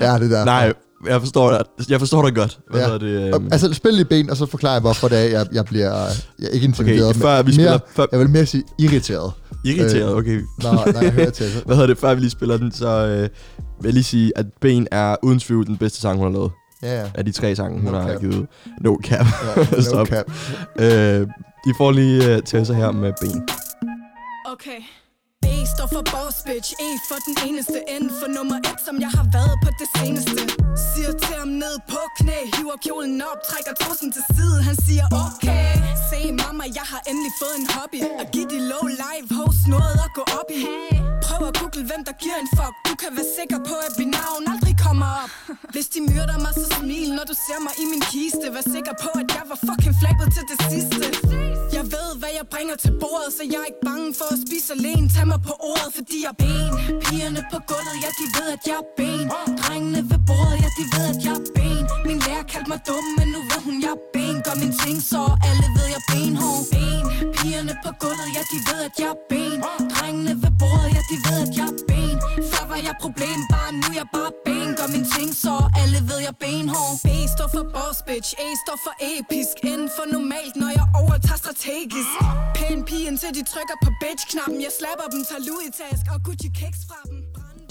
[0.00, 0.44] ja, det der.
[0.44, 0.72] Nej,
[1.06, 1.64] jeg forstår dig.
[1.88, 2.58] Jeg forstår dig godt.
[2.70, 2.98] Hvad Ja.
[2.98, 3.34] det?
[3.34, 5.90] Og, altså, spil lige ben, og så forklarer jeg, hvorfor det er, jeg, jeg bliver...
[6.38, 7.70] Jeg er ikke intimideret, Okay, før vi men spiller...
[7.70, 9.32] mere, Før, jeg vil mere sige irriteret,
[9.64, 10.40] irriteret, okay.
[10.62, 11.60] når, når jeg hører Tessa.
[11.66, 11.98] Hvad hedder det?
[11.98, 13.28] Før vi lige spiller den, så øh, vil
[13.84, 16.50] jeg lige sige, at Ben er uden tvivl den bedste sang, hun har lavet.
[16.82, 17.06] Ja, ja.
[17.14, 18.20] Af de tre sange, hun No har cap.
[18.20, 18.46] givet.
[18.80, 19.26] No cap.
[19.56, 19.62] ja
[19.94, 20.30] no cap.
[20.80, 21.26] øh,
[21.66, 23.42] I får lige uh, Tessa her med Ben.
[24.52, 24.80] Okay.
[25.42, 29.10] B står for boss bitch, E for den eneste N for nummer et, som jeg
[29.18, 30.42] har været på det seneste.
[30.90, 34.58] Siger til ham ned på knæ, hiver kjolen op, trækker trussen til side.
[34.68, 35.68] Han siger okay,
[36.10, 38.00] se mamma, jeg har endelig fået en hobby.
[38.22, 40.62] At give de low live hoes noget at gå op i.
[41.26, 42.74] Prøv at google, hvem der giver en fuck.
[42.88, 45.32] Du kan være sikker på, at mit navn aldrig kommer op.
[45.74, 48.46] Hvis de myrder mig, så smil, når du ser mig i min kiste.
[48.54, 51.04] Vær sikker på, at var fucking flabet til det sidste.
[51.76, 54.68] Jeg ved, hvad jeg bringer til bordet, så jeg er ikke bange for at spise
[54.78, 55.06] alene.
[55.14, 56.70] Tag mig på ordet, fordi jeg er ben.
[57.04, 59.24] Pigerne på gulvet, ja, de ved, at jeg er ben.
[59.62, 61.82] Drengene ved bordet, ja, de ved, at jeg er ben.
[62.08, 64.36] Min lærer kaldte mig dum, men nu ved hun, jeg er ben.
[64.46, 66.62] Gør min ting, så alle ved, jeg er benhård.
[66.72, 67.04] Ben.
[67.36, 69.58] Pigerne på gulvet, ja, de ved, at jeg er ben.
[69.94, 72.16] Drengene ved bordet, ja, de ved, at jeg er ben.
[72.50, 74.32] Før var jeg problem, bare nu er jeg bare
[74.82, 78.78] Gør min ting, så alle ved, jeg benhård B står for boss bitch, A står
[78.86, 82.14] for episk N for normalt, når jeg overtager strategisk
[82.56, 86.48] Pæn pigen til de trykker på bitch-knappen Jeg slapper dem, tager Louis task og Gucci
[86.60, 87.18] kicks fra dem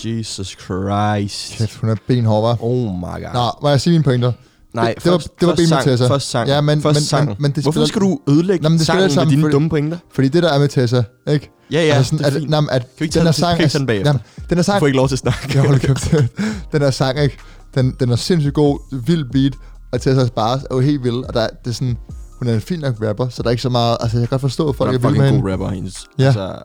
[0.06, 1.58] Jesus Christ.
[1.58, 2.58] Kæft, hun er benhård, var.
[2.70, 3.34] Oh my god.
[3.34, 4.32] Nå, må jeg sige mine pointer?
[4.74, 6.08] Nej, det, det var, først, det var først sang, Tessa.
[6.08, 6.48] Først sang.
[6.50, 7.28] Ja, men, først men, sang.
[7.28, 9.98] men, men det Hvorfor skal du ødelægge men det sangen med dine fordi- dumme pointer?
[10.14, 11.52] Fordi det der er med Tessa, ikke?
[11.72, 13.80] Ja, ja, altså det er at, nej, at Kan den her sang, kan ikke tage
[13.80, 14.10] den bagefter?
[14.10, 15.50] jamen, den her Du sang, får ikke lov til at snakke.
[15.54, 16.12] jeg holder kæft.
[16.72, 17.38] den her sang, ikke?
[17.76, 19.54] Den, den er sindssygt god, vild beat,
[19.92, 21.98] og Tessas bars er jo helt vild, og der, er- det er sådan,
[22.40, 24.34] hun er en fin nok rapper, så der er ikke så meget, altså jeg kan
[24.36, 25.42] godt forstå, at Hun folk er er en vilde med hende.
[25.42, 25.70] god rapper.
[25.70, 26.26] Hendes, Ja.
[26.26, 26.56] altså,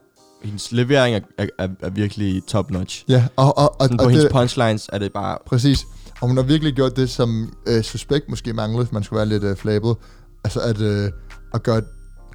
[0.45, 3.05] hendes levering er, er, er, er virkelig top notch.
[3.09, 5.39] Ja, og, og, og, Sådan og på hendes det, punchlines er det bare...
[5.47, 5.87] præcis.
[6.21, 9.29] Og hun har virkelig gjort det, som øh, Suspekt måske manglede, hvis man skulle være
[9.29, 9.97] lidt øh, flabet.
[10.45, 11.11] Altså at, øh,
[11.55, 11.83] at gøre,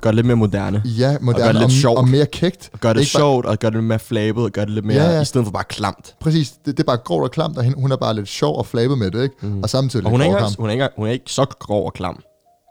[0.01, 0.81] Gør det lidt mere moderne.
[0.85, 1.97] ja, det moderne lidt og, sjovt.
[1.97, 2.69] og mere kægt.
[2.73, 4.73] Og gør det Ikke bare- sjovt, og gør det lidt mere flabet, og gør det
[4.73, 5.03] lidt mere...
[5.03, 5.21] Ja, ja.
[5.21, 6.15] I stedet for bare klamt.
[6.21, 8.57] Præcis, det, det er bare grovt og klamt, og hende, hun er bare lidt sjov
[8.57, 9.35] og flabet med det, ikke?
[9.41, 9.63] Mm.
[9.63, 11.85] Og samtidig Og hun er, ikke, og hun, er ikke, hun er ikke så grov
[11.85, 12.19] og klam.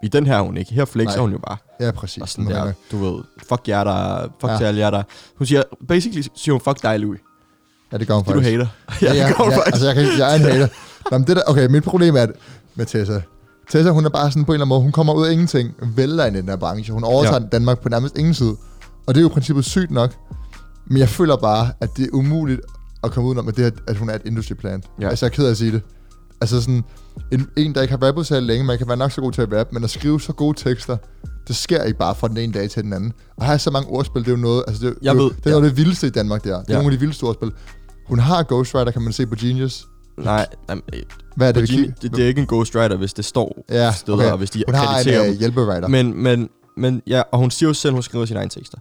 [0.04, 0.72] I den her er hun ikke.
[0.74, 1.20] Her flexer Nej.
[1.22, 1.56] hun jo bare.
[1.80, 2.22] Ja, præcis.
[2.22, 4.56] Og sådan der, du ved, fuck jer der, fuck Ja.
[4.56, 5.02] til alle jer der.
[5.38, 7.20] Hun siger, basically siger hun, fuck dig, Louis.
[7.92, 9.00] Ja, det gør hun Fordi du faktisk.
[9.00, 9.12] hater.
[9.14, 9.66] Ja, ja, ja, det gør ja, faktisk.
[9.66, 10.68] altså jeg, kan, jeg er en hater.
[11.10, 12.30] Nå, men det der, okay, mit problem er at,
[12.74, 13.20] med Tessa.
[13.70, 15.74] Tessa, hun er bare sådan på en eller anden måde, hun kommer ud af ingenting,
[15.96, 16.92] vælter ind i den her branche.
[16.92, 17.42] Hun overtager ja.
[17.42, 17.48] Ja.
[17.48, 18.52] Danmark på nærmest ingen tid.
[19.06, 20.14] Og det er jo i princippet sygt nok.
[20.86, 22.60] Men jeg føler bare, at det er umuligt
[23.04, 24.84] at komme udenom, at, det, at hun er et industry plant.
[24.98, 25.04] Ja.
[25.04, 25.10] Ja.
[25.10, 25.82] Altså jeg er ked af at sige det.
[26.40, 26.84] Altså sådan,
[27.32, 29.42] en, en der ikke har rappet så længe, man kan være nok så god til
[29.42, 30.96] at rappe, men at skrive så gode tekster,
[31.48, 33.12] det sker ikke bare fra den ene dag til den anden.
[33.36, 35.30] Og have så mange ordspil, det er jo noget, altså det, Jeg det, er ved,
[35.30, 36.50] det er noget af det vildeste i Danmark, der.
[36.50, 36.74] Det er Ja.
[36.74, 37.52] nogle af de vildeste ordspil.
[38.08, 39.86] Hun har Ghostwriter, kan man se på Genius.
[40.18, 41.02] Nej, jamen, øh,
[41.36, 43.92] Hvad er det, Virginia, vi det, det, er ikke en ghostwriter, hvis det står Ja,
[43.92, 44.30] steder, okay.
[44.30, 45.88] og hvis de Hun har en uh, hjælpewriter.
[45.88, 48.78] Men, men, men ja, og hun siger jo selv, hun skriver sine egne tekster.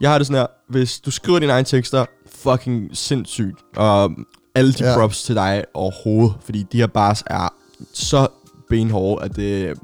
[0.00, 3.58] Jeg har det sådan her, hvis du skriver dine egne tekster, fucking sindssygt.
[3.76, 4.10] Og
[4.54, 4.96] alle de ja.
[4.96, 7.54] props til dig overhovedet, fordi de her bars er
[7.92, 8.28] så
[8.70, 9.74] benhårde, at det,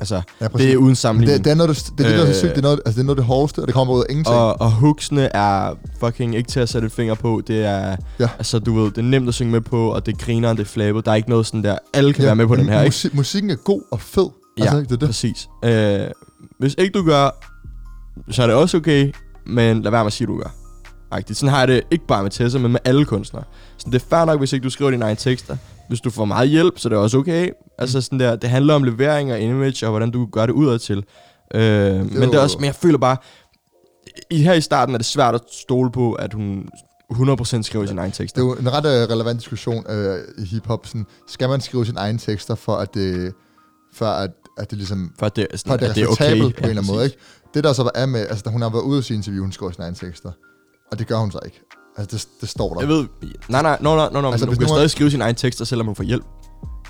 [0.00, 0.66] altså, Ja, præcis.
[0.66, 1.38] det er uden sammenligning.
[1.38, 2.50] det, det, er noget, det, det, det, der så Øh, sygt.
[2.50, 4.36] Det er noget, altså, det er noget det hårdeste, og det kommer ud af ingenting.
[4.36, 7.42] og, og hooksene er fucking ikke til at sætte et finger på.
[7.46, 8.28] Det er, Ja.
[8.38, 10.64] altså du ved, det er nemt at synge med på, og det griner, det er
[10.64, 11.04] flabet.
[11.04, 12.86] Der er ikke noget sådan der, alle kan ja, være med på den her, ikke?
[12.88, 14.26] Musik, musikken er god og fed.
[14.58, 15.08] Ja, altså, det er det.
[15.08, 15.48] præcis.
[15.64, 16.00] Øh,
[16.58, 17.30] hvis ikke du gør,
[18.30, 19.12] så er det også okay,
[19.46, 20.54] men lad være med at sige, du gør.
[21.14, 21.38] Rigtigt.
[21.38, 23.44] Sådan har jeg det ikke bare med Tessa, men med alle kunstnere.
[23.78, 25.56] Så det er fair nok, hvis ikke du skriver dine egne tekster.
[25.92, 27.50] Hvis du får meget hjælp, så er det også okay.
[27.78, 30.78] Altså sådan der, det handler om levering og image, og hvordan du gør det udad
[30.78, 31.04] til.
[31.54, 31.62] Øh,
[31.94, 33.16] men det er også, men jeg føler bare,
[34.30, 36.68] i her i starten er det svært at stole på, at hun
[37.12, 38.42] 100% skriver sine egne tekster.
[38.42, 40.86] Det er jo en ret øh, relevant diskussion øh, i hiphop.
[40.86, 43.32] Sådan, skal man skrive sine egne tekster, for at det,
[43.94, 45.96] for at, at det ligesom For at det, er sådan, for at det er at
[45.96, 46.40] det er okay.
[46.40, 47.16] på en eller anden måde, ikke?
[47.54, 49.72] Det der så er med, altså hun har været ude i sin interview, hun skriver
[49.72, 50.30] sine egne tekster.
[50.90, 51.60] Og det gør hun så ikke.
[51.98, 52.80] Altså det, det står der.
[52.80, 53.06] Jeg ved,
[53.48, 55.64] nej, nej, no, no, no, Altså, altså, hun hvis kan stadig skrive sine egne tekster,
[55.64, 56.24] selvom hun får hjælp.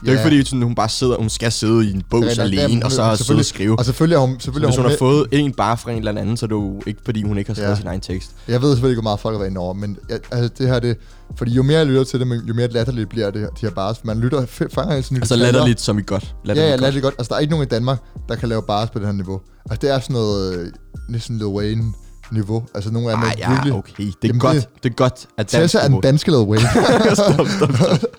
[0.01, 2.17] Det er jo ikke fordi, sådan, hun bare sidder, hun skal sidde i en er
[2.23, 2.41] rigtigt.
[2.41, 3.79] alene, Ja, og så sidde og skrive.
[3.79, 5.99] Og selvfølgelig er hun, selvfølgelig Hvis er hun hun, har fået en bare fra en
[5.99, 7.77] eller anden, så er det jo ikke, fordi hun ikke har skrevet Ja.
[7.77, 8.31] sin egen tekst.
[8.49, 10.79] Jeg ved selvfølgelig ikke, hvor meget folk har været over, men jeg, altså, det her,
[10.79, 10.97] det,
[11.37, 13.71] fordi jo mere jeg lytter til det, men jo mere latterligt bliver det, de her
[13.71, 14.05] bars.
[14.05, 16.35] Man lytter, fanger hele tiden Altså latterligt, som i godt.
[16.47, 16.81] Ja, ja, Latterligt godt.
[16.81, 17.15] latterligt godt.
[17.19, 17.99] Altså, der er ikke nogen i Danmark,
[18.29, 19.41] der kan lave bars på det her niveau.
[19.71, 20.67] Altså, det er sådan noget, øh,
[21.09, 21.93] næsten Lil Wayne
[22.33, 22.64] niveau.
[22.74, 23.72] Altså, nogle af dem Ej, er ja, virkelig...
[23.74, 24.05] okay.
[24.05, 24.55] Det er Jamen, godt.
[24.57, 26.68] det- Det, er godt, at Tessa er den niveau- danske Lil Wayne.
[27.14, 28.11] stop, stop, stop.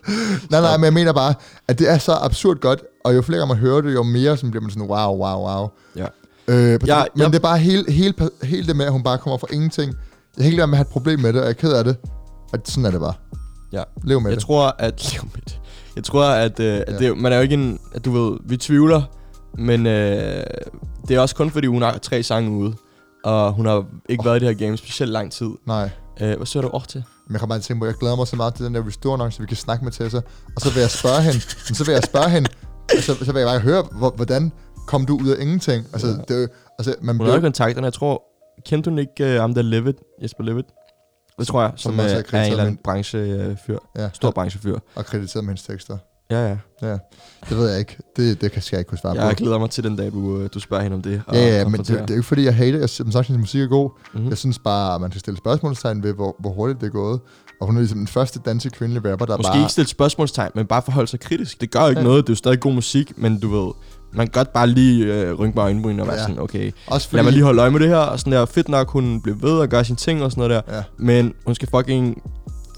[0.52, 1.34] nej, nej, men jeg mener bare,
[1.68, 4.52] at det er så absurd godt, og jo flere man hører det, jo mere sådan
[4.52, 5.68] bliver man sådan, wow, wow, wow.
[5.96, 6.06] Ja.
[6.48, 7.28] Øh, Ja, men ja.
[7.28, 9.94] det er bare hele, hele, hele det med, at hun bare kommer fra ingenting.
[10.38, 11.84] Jeg lade være med at have et problem med det, og jeg er ked af
[11.84, 11.96] det.
[12.54, 13.14] Og sådan er det bare.
[13.74, 13.84] Ja.
[14.04, 14.46] Lev med Jeg det.
[14.46, 15.04] tror, at...
[15.14, 15.60] Lev med det.
[15.96, 16.98] Jeg tror, at, øh, at Ja.
[17.10, 17.80] det, man er jo ikke en...
[17.96, 19.02] At du ved, vi tvivler,
[19.58, 20.44] men øh,
[21.08, 22.74] det er også kun fordi, hun har tre sange ude.
[23.24, 24.26] Og hun har ikke Åh.
[24.26, 25.50] været i det her game specielt lang tid.
[25.68, 25.90] Nej.
[26.22, 27.04] Øh, hvad søger du over til?
[27.28, 29.32] Men jeg kommer bare tænke på, jeg glæder mig så meget til den der restore
[29.32, 30.18] så vi kan snakke med Tessa.
[30.56, 32.50] Og så vil jeg spørge hende, men så vil jeg spørge hende,
[33.02, 34.52] så, så vil jeg bare høre, hvor, hvordan
[34.88, 35.86] kom du ud af ingenting?
[35.94, 36.36] Altså, Ja.
[36.36, 36.50] det,
[36.80, 37.86] altså man Hun har blev, kontakterne.
[37.86, 38.24] Jeg tror...
[38.66, 39.98] Kendte hun ikke uh, ham der Levitt?
[40.22, 40.68] Jesper Levitt?
[41.40, 43.78] Det tror jeg, som, som også er, er en eller anden branchefyr.
[43.98, 44.78] ja, Stor branchefyr.
[44.96, 45.98] og krediteret med hendes tekster.
[46.34, 46.58] Ja, ja.
[46.82, 46.98] Ja,
[47.50, 47.98] det ved jeg ikke.
[48.18, 49.36] Det, det kan jeg ikke kunne svare Jeg på.
[49.36, 51.22] glæder mig til den dag, du, øh, du spørger hende om det.
[51.28, 52.80] og Ja, ja, men det, det, er jo ikke fordi, jeg hater.
[52.80, 53.90] Jeg synes sagt, hendes musik er god.
[54.14, 54.30] Mhm.
[54.30, 57.20] Jeg synes bare, at man skal stille spørgsmålstegn ved, hvor, hvor hurtigt det er gået.
[57.62, 59.60] Og hun er ligesom den første danske kvindelige rapper, der Måske bare...
[59.60, 61.62] ikke stille spørgsmålstegn, men bare forholde sig kritisk.
[61.62, 62.08] Det gør ikke Ja.
[62.08, 62.24] noget.
[62.28, 63.72] Det er jo stadig god musik, men du ved,
[64.14, 66.22] man kan godt bare lige øh, rynke mig øjenbryn og være Ja.
[66.22, 68.46] sådan, okay, Også fordi, lad mig lige holde øje med det her, og sådan der,
[68.46, 70.84] fedt nok, hun bliver ved og gør sine ting og sådan noget der, Ja.
[70.98, 72.22] men hun skal fucking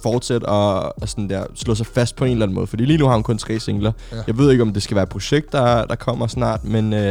[0.05, 2.97] fortsætte og, og sådan der, slå sig fast på en eller anden måde, fordi lige
[2.97, 3.91] nu har hun kun tre singler.
[4.11, 4.21] Ja.
[4.27, 6.99] Jeg ved ikke, om det skal være et projekt, der, der kommer snart, men øh,
[6.99, 7.09] Ja,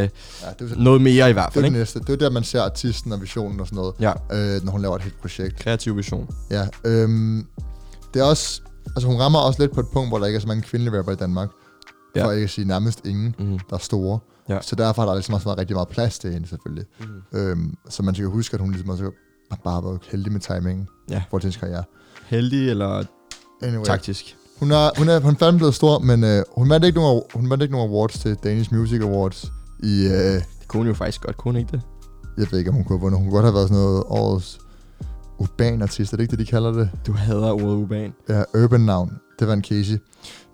[0.59, 2.01] det er noget mere i hvert det er fald, det næste.
[2.01, 4.83] Det er der, man ser artisten og visionen og sådan noget, Ja, øh, når hun
[4.83, 5.57] laver et helt projekt.
[5.59, 6.29] kreativ vision.
[6.51, 7.47] Ja, øhm,
[8.15, 8.61] det er også...
[8.87, 10.99] Altså, hun rammer også lidt på et punkt, hvor der ikke er så mange kvindelige
[10.99, 11.49] rapper i Danmark.
[12.17, 12.25] Ja.
[12.27, 13.59] For ikke at sige nærmest ingen, Mm.
[13.71, 14.19] der er store.
[14.49, 14.59] Ja.
[14.63, 16.85] Så derfor har der ligesom også været rigtig meget plads til hende, selvfølgelig.
[17.01, 17.39] Mm.
[17.39, 19.11] Øhm, så man skal huske, at hun ligesom også
[19.65, 21.23] bare været heldig med timingen Ja.
[21.31, 21.85] for hendes karriere.
[22.27, 23.03] Heldig eller
[23.63, 23.85] Anyway.
[23.85, 24.37] taktisk?
[24.61, 27.23] Hun er, hun er, hun er fandme blevet stor, men øh, hun vandt ikke nogen,
[27.35, 29.53] hun vandt ikke nogen awards til Danish Music Awards
[29.83, 31.81] i, øh, Det kunne hun jo faktisk godt, kunne ikke det?
[32.39, 33.19] jeg ved ikke, om hun kunne have vundet.
[33.21, 34.59] Hun kunne godt have været sådan noget årets
[35.39, 36.91] urban artist, er det ikke det, de kalder det?
[37.07, 38.15] Du hader ordet urban.
[38.29, 39.13] Ja, urban navn.
[39.39, 39.99] Det var en Casey.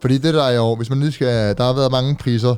[0.01, 2.55] Fordi det der er år, hvis man lige skal, der har været mange priser,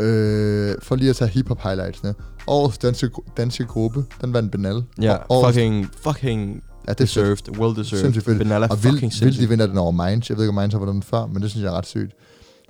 [0.00, 2.14] øh, for lige at tage hip-hop highlightsene.
[2.46, 4.84] Årets danske, danske gruppe, den vandt Benal.
[5.02, 7.08] Ja, årets- fucking, fucking ja, det er fedt.
[7.46, 8.02] deserved, well deserved.
[8.02, 8.38] Sindssygt fedt.
[8.38, 9.38] Benalla Og vildt, sindssygt.
[9.40, 10.28] de vinder den over Minds.
[10.30, 11.86] Jeg ved ikke, om Minds har vundet den før, men det synes jeg er ret
[11.86, 12.12] sygt.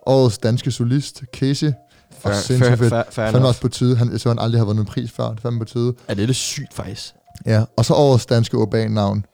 [0.06, 1.72] Årets danske solist, Casey.
[2.18, 2.90] Fair, og sindssygt fair, fedt.
[2.90, 3.96] fair, fair Fandme også på tide.
[3.96, 5.28] Han, jeg så han aldrig har vundet en pris før.
[5.28, 5.94] Det fandme på tide.
[6.08, 7.14] Ja, det er det sygt faktisk.
[7.46, 9.24] Ja, og så årets danske urban navn.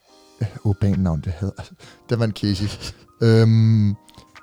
[0.64, 1.54] Urban navn, det hedder.
[1.58, 1.72] Altså,
[2.10, 2.92] det var en Casey.
[3.22, 3.90] øhm,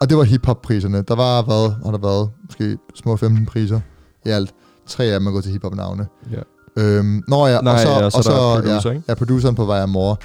[0.02, 1.02] og det var hiphop-priserne.
[1.02, 2.30] Der var, hvad har der været?
[2.46, 3.80] Måske små 15 priser
[4.26, 4.54] i alt.
[4.88, 6.08] Tre af dem er gået til hiphop-navne.
[6.32, 6.38] Ja.
[6.78, 9.06] Øhm, nå ja, Nej, og så, ja, så og så, er producer, ja, ikke?
[9.10, 10.20] ja, produceren på vej af mor.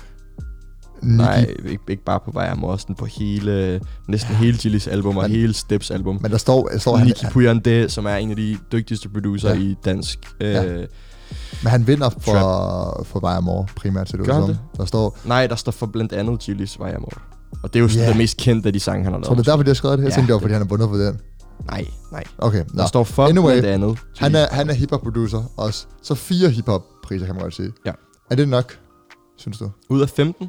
[1.02, 5.16] Nicki, Nej, ikke, ikke bare på vej af sådan på hele, næsten hele Chili's album
[5.16, 6.18] og Men- hele Steps album.
[6.22, 9.48] Men der står, der står han, Nicky Puyande, som er en af de dygtigste producer
[9.54, 9.60] Ja.
[9.60, 10.18] i dansk.
[10.40, 10.62] Øh, Ja.
[11.62, 14.26] men han vinder for, for vej af mor, primært til det.
[14.26, 14.58] Gør han det?
[14.76, 17.12] Der står, Nej, der står for blandt andet Chili's Vej Amor.
[17.62, 18.08] Og det er jo Ja.
[18.08, 19.44] det mest kendte af de sange, han har tror du, lavet.
[19.46, 20.04] det er derfor, de har skrevet det?
[20.04, 21.20] Jeg Ja, tænkte, det var, fordi han har vundet for den.
[21.66, 22.24] Nej, nej.
[22.38, 22.82] Okay, nå.
[22.82, 25.86] Der står for Anyway, blandt andet Han er, han er hiphop-producer også.
[26.02, 27.72] Så fire hiphop-priser, kan man godt sige.
[27.86, 27.92] Ja.
[28.30, 28.78] Er det nok,
[29.36, 29.70] synes du?
[29.88, 30.48] Ud af 15?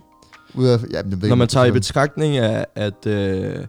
[0.54, 3.66] Ud af, ja, jeg ved Når man tager i betragtning af, at, øh,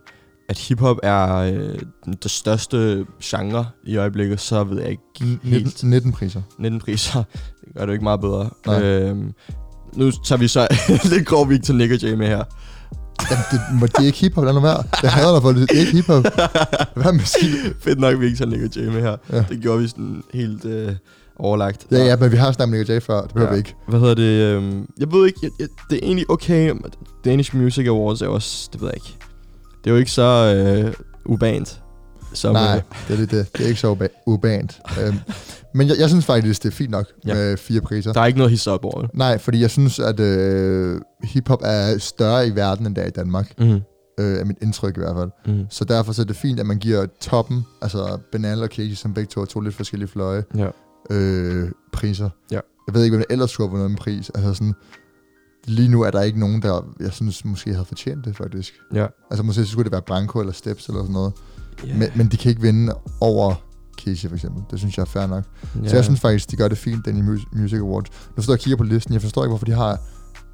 [0.49, 1.79] at hiphop er øh,
[2.23, 6.43] det største genre i øjeblikket, så ved jeg ikke sådan helt 19, 19 priser.
[6.59, 7.23] 19 priser.
[7.65, 8.51] Det gør det jo ikke meget bedre.
[8.67, 8.83] Nej.
[8.83, 9.33] Øhm,
[9.95, 10.69] nu tager vi så
[11.13, 12.45] lidt grov Victor Nick og Jay med her.
[13.31, 14.83] Jamen, det, må, er ikke hiphop, lad nu være.
[15.03, 15.71] Det hader dig for det.
[15.71, 16.23] Er ikke hiphop.
[16.95, 17.53] Hvad med sige?
[17.81, 19.17] Fedt nok, vi ikke tager Nick Jay med her.
[19.33, 19.45] Ja.
[19.49, 20.93] Det gjorde vi sådan helt øh,
[21.39, 21.87] overlagt.
[21.91, 23.21] Ja, ja, men vi har snakket med Nick Jay før.
[23.21, 23.55] Det behøver Ja.
[23.55, 23.75] vi ikke.
[23.89, 24.23] Hvad hedder det?
[24.57, 26.73] øhm, Jeg ved ikke, jeg, jeg, det er egentlig okay.
[27.25, 29.17] Danish Music Awards er også, det ved jeg ikke.
[29.85, 30.55] Det er jo ikke så
[30.87, 30.93] øh,
[31.27, 31.81] ubant.
[32.33, 33.31] Som, Nej, øh, det er det.
[33.31, 34.81] Det, det er ikke så urba- urbant.
[35.03, 35.17] øhm,
[35.75, 37.35] men jeg, jeg synes faktisk, det er fint nok Ja.
[37.35, 38.13] med fire priser.
[38.13, 39.11] der er ikke noget hisse op over det.
[39.15, 43.11] Nej, fordi jeg synes, at øh, hiphop er større i verden, end det er i
[43.11, 43.53] Danmark.
[43.59, 43.81] Mm.
[44.21, 45.55] Øh, er mit indtryk i hvert fald.
[45.57, 45.65] Mm.
[45.71, 49.15] Så derfor så er det fint, at man giver toppen, altså Banal og Casey, som
[49.15, 50.69] begge to er to lidt forskellige fløje, Ja.
[51.11, 52.31] øh, priser.
[52.51, 52.61] Ja.
[52.87, 54.31] Jeg ved ikke, hvem der ellers skulle have vundet en pris.
[54.35, 54.75] Altså sådan,
[55.65, 58.75] lige nu er der ikke nogen, der, jeg synes, måske havde fortjent det, faktisk.
[58.95, 59.07] Ja.
[59.31, 61.33] Altså måske skulle det være Branko eller Steps eller sådan noget.
[61.87, 61.99] Yeah.
[61.99, 63.55] Men, men de kan ikke vinde over
[64.05, 64.63] Casey for eksempel.
[64.71, 65.45] Det synes jeg er fair nok.
[65.87, 68.09] Så jeg synes faktisk, de gør det fint, den i Mus- Music Awards.
[68.37, 69.15] Nu står jeg og kigger på listen.
[69.15, 69.93] Jeg forstår ikke, hvorfor de har...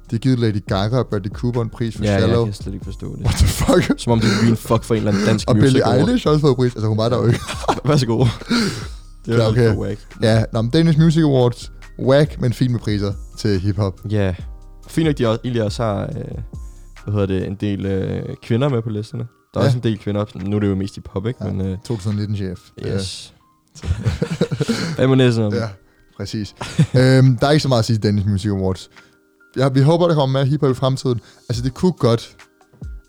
[0.09, 2.43] De har givet Lady Gaga og Bradley Cooper en pris for ja, jeg Shallow.
[2.45, 3.25] kan slet ikke forstå det.
[3.25, 3.99] What the fuck?
[3.99, 6.07] Som om det blive en fuck for en eller anden dansk Og music Billie award.
[6.07, 6.73] Eilish har også fået pris.
[6.73, 7.39] Altså hun var der jo ikke.
[7.85, 8.25] Vær så god.
[9.25, 9.75] Det er Ja, ja, okay.
[9.75, 9.99] Whack.
[10.21, 11.71] Ja, nå, men Danish Music Awards.
[11.99, 14.01] Whack, men fint med priser til hiphop.
[14.09, 14.35] Ja.
[14.87, 16.07] Fint nok, de også, egentlig også har øh,
[17.03, 19.27] hvad hedder det, en del øh, kvinder med på listerne.
[19.55, 19.67] Der er Ja.
[19.67, 20.25] også en del kvinder.
[20.35, 21.45] Nu er det jo mest i pop, ikke?
[21.45, 21.51] Ja.
[21.51, 22.59] Men øh, 2019-chef.
[22.85, 23.33] yes.
[24.95, 25.53] Hvad næsten om?
[25.53, 25.67] Ja,
[26.17, 26.55] præcis.
[26.79, 28.89] øhm, der er ikke så meget at sige Danish Music Awards.
[29.57, 31.21] Ja, vi håber, der kommer mere hiphop i fremtiden.
[31.49, 32.35] Altså, det kunne godt...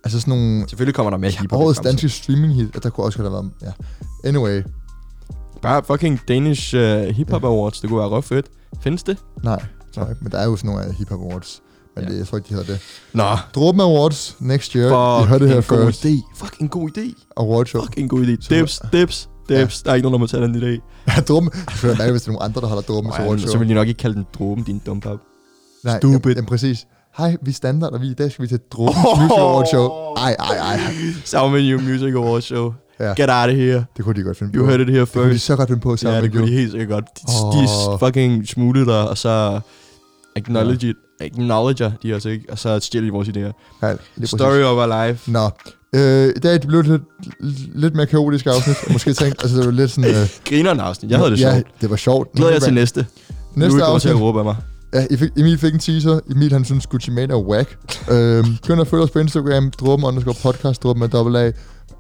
[0.05, 0.69] Altså sådan nogle...
[0.69, 1.61] Selvfølgelig kommer der mere Ja, hiphop.
[1.61, 3.75] i årets danske streaming hit, der kunne også godt have været...
[4.25, 4.29] Ja.
[4.29, 4.63] Anyway.
[5.63, 8.47] Bare fucking Danish uh, Hip Hop Awards, det kunne være ret fedt.
[8.83, 9.17] Findes det?
[9.43, 9.63] Nej,
[9.97, 10.17] ikke.
[10.21, 11.63] Men der er jo sådan nogle af hip hop awards.
[11.97, 12.11] Men Ja.
[12.11, 12.81] det, jeg tror ikke, de hedder det.
[13.13, 13.25] Nå,
[13.55, 14.89] Dråben Awards next year.
[14.89, 16.05] fuck Vi hørte det her god først.
[16.07, 16.23] idé.
[16.37, 17.33] Fuck en god idé.
[17.37, 17.83] Award show.
[17.83, 18.37] Fuck en god idé.
[18.41, 19.83] Så- Dips, dips, dips.
[19.83, 20.81] Der er ikke nogen, der må tage den idé.
[21.17, 21.51] Ja, Dråben.
[21.51, 23.47] Det skulle være mærkeligt, hvis der er nogle andre, der holder Dråben Ej, Award så
[23.49, 23.59] show.
[23.59, 25.19] vil de nok ikke kalde den dråben, din dumpap.
[25.85, 26.31] Nej, stupid.
[26.35, 26.87] Jamen, præcis.
[27.19, 29.89] Hej, vi er standard, og vi, i dag skal vi til Dråben Music Award show.
[30.17, 30.81] Ej, ej, ej.
[31.25, 32.75] Salmon You Music Awards Show.
[33.01, 33.05] Ja.
[33.17, 33.85] Get out of here.
[33.97, 34.59] Det kunne de godt finde på.
[34.59, 35.45] You heard it here Det kunne de first.
[35.45, 36.59] så godt finde på Ja, sammen det med kunne de you.
[36.61, 37.05] helt sikkert godt.
[37.15, 37.99] De, de Åh.
[37.99, 39.61] fucking smuglede dig, og så
[40.37, 40.97] acknowledge it.
[41.21, 43.53] Acknowledger de også ikke, og så stjæler de vores idéer.
[43.83, 43.95] Ja.
[44.25, 45.31] Story of our life.
[45.33, 45.51] Nå,
[45.95, 47.03] øh, i dag det blev et lidt,
[47.81, 48.77] lidt mere kaotisk afsnit.
[48.93, 50.11] Måske tænkt, altså det var lidt sådan...
[50.11, 51.11] Øh, Grinerne afsnit.
[51.11, 51.81] Jeg havde det ja, sjovt.
[51.81, 52.33] det var sjovt.
[52.33, 53.07] Glæder jeg Nu- til næste.
[53.55, 54.11] Nu Næste I kommer til afsnit.
[54.15, 54.57] at råbe af mig.
[54.95, 55.07] Ja,
[55.37, 56.21] Emil fik en teaser.
[56.31, 57.79] Emil han synes Gucci Mane er whack.
[58.11, 59.71] øhm, Begynd at følge os på Instagram.
[59.71, 60.83] Dråben underscore podcast.
[60.83, 61.53] Dråben med dobbelt A.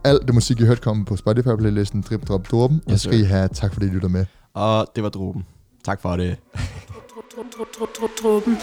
[0.04, 2.80] Alt det musik, I hørte, kommer på Spotify-playlisten Drip Drop Dråben.
[2.86, 3.20] Og Yes, så skal.
[3.20, 4.24] I have tak, fordi I lytter med.
[4.54, 5.44] Og det var dråben.
[5.84, 6.36] Tak for det.
[7.36, 8.56] Toben.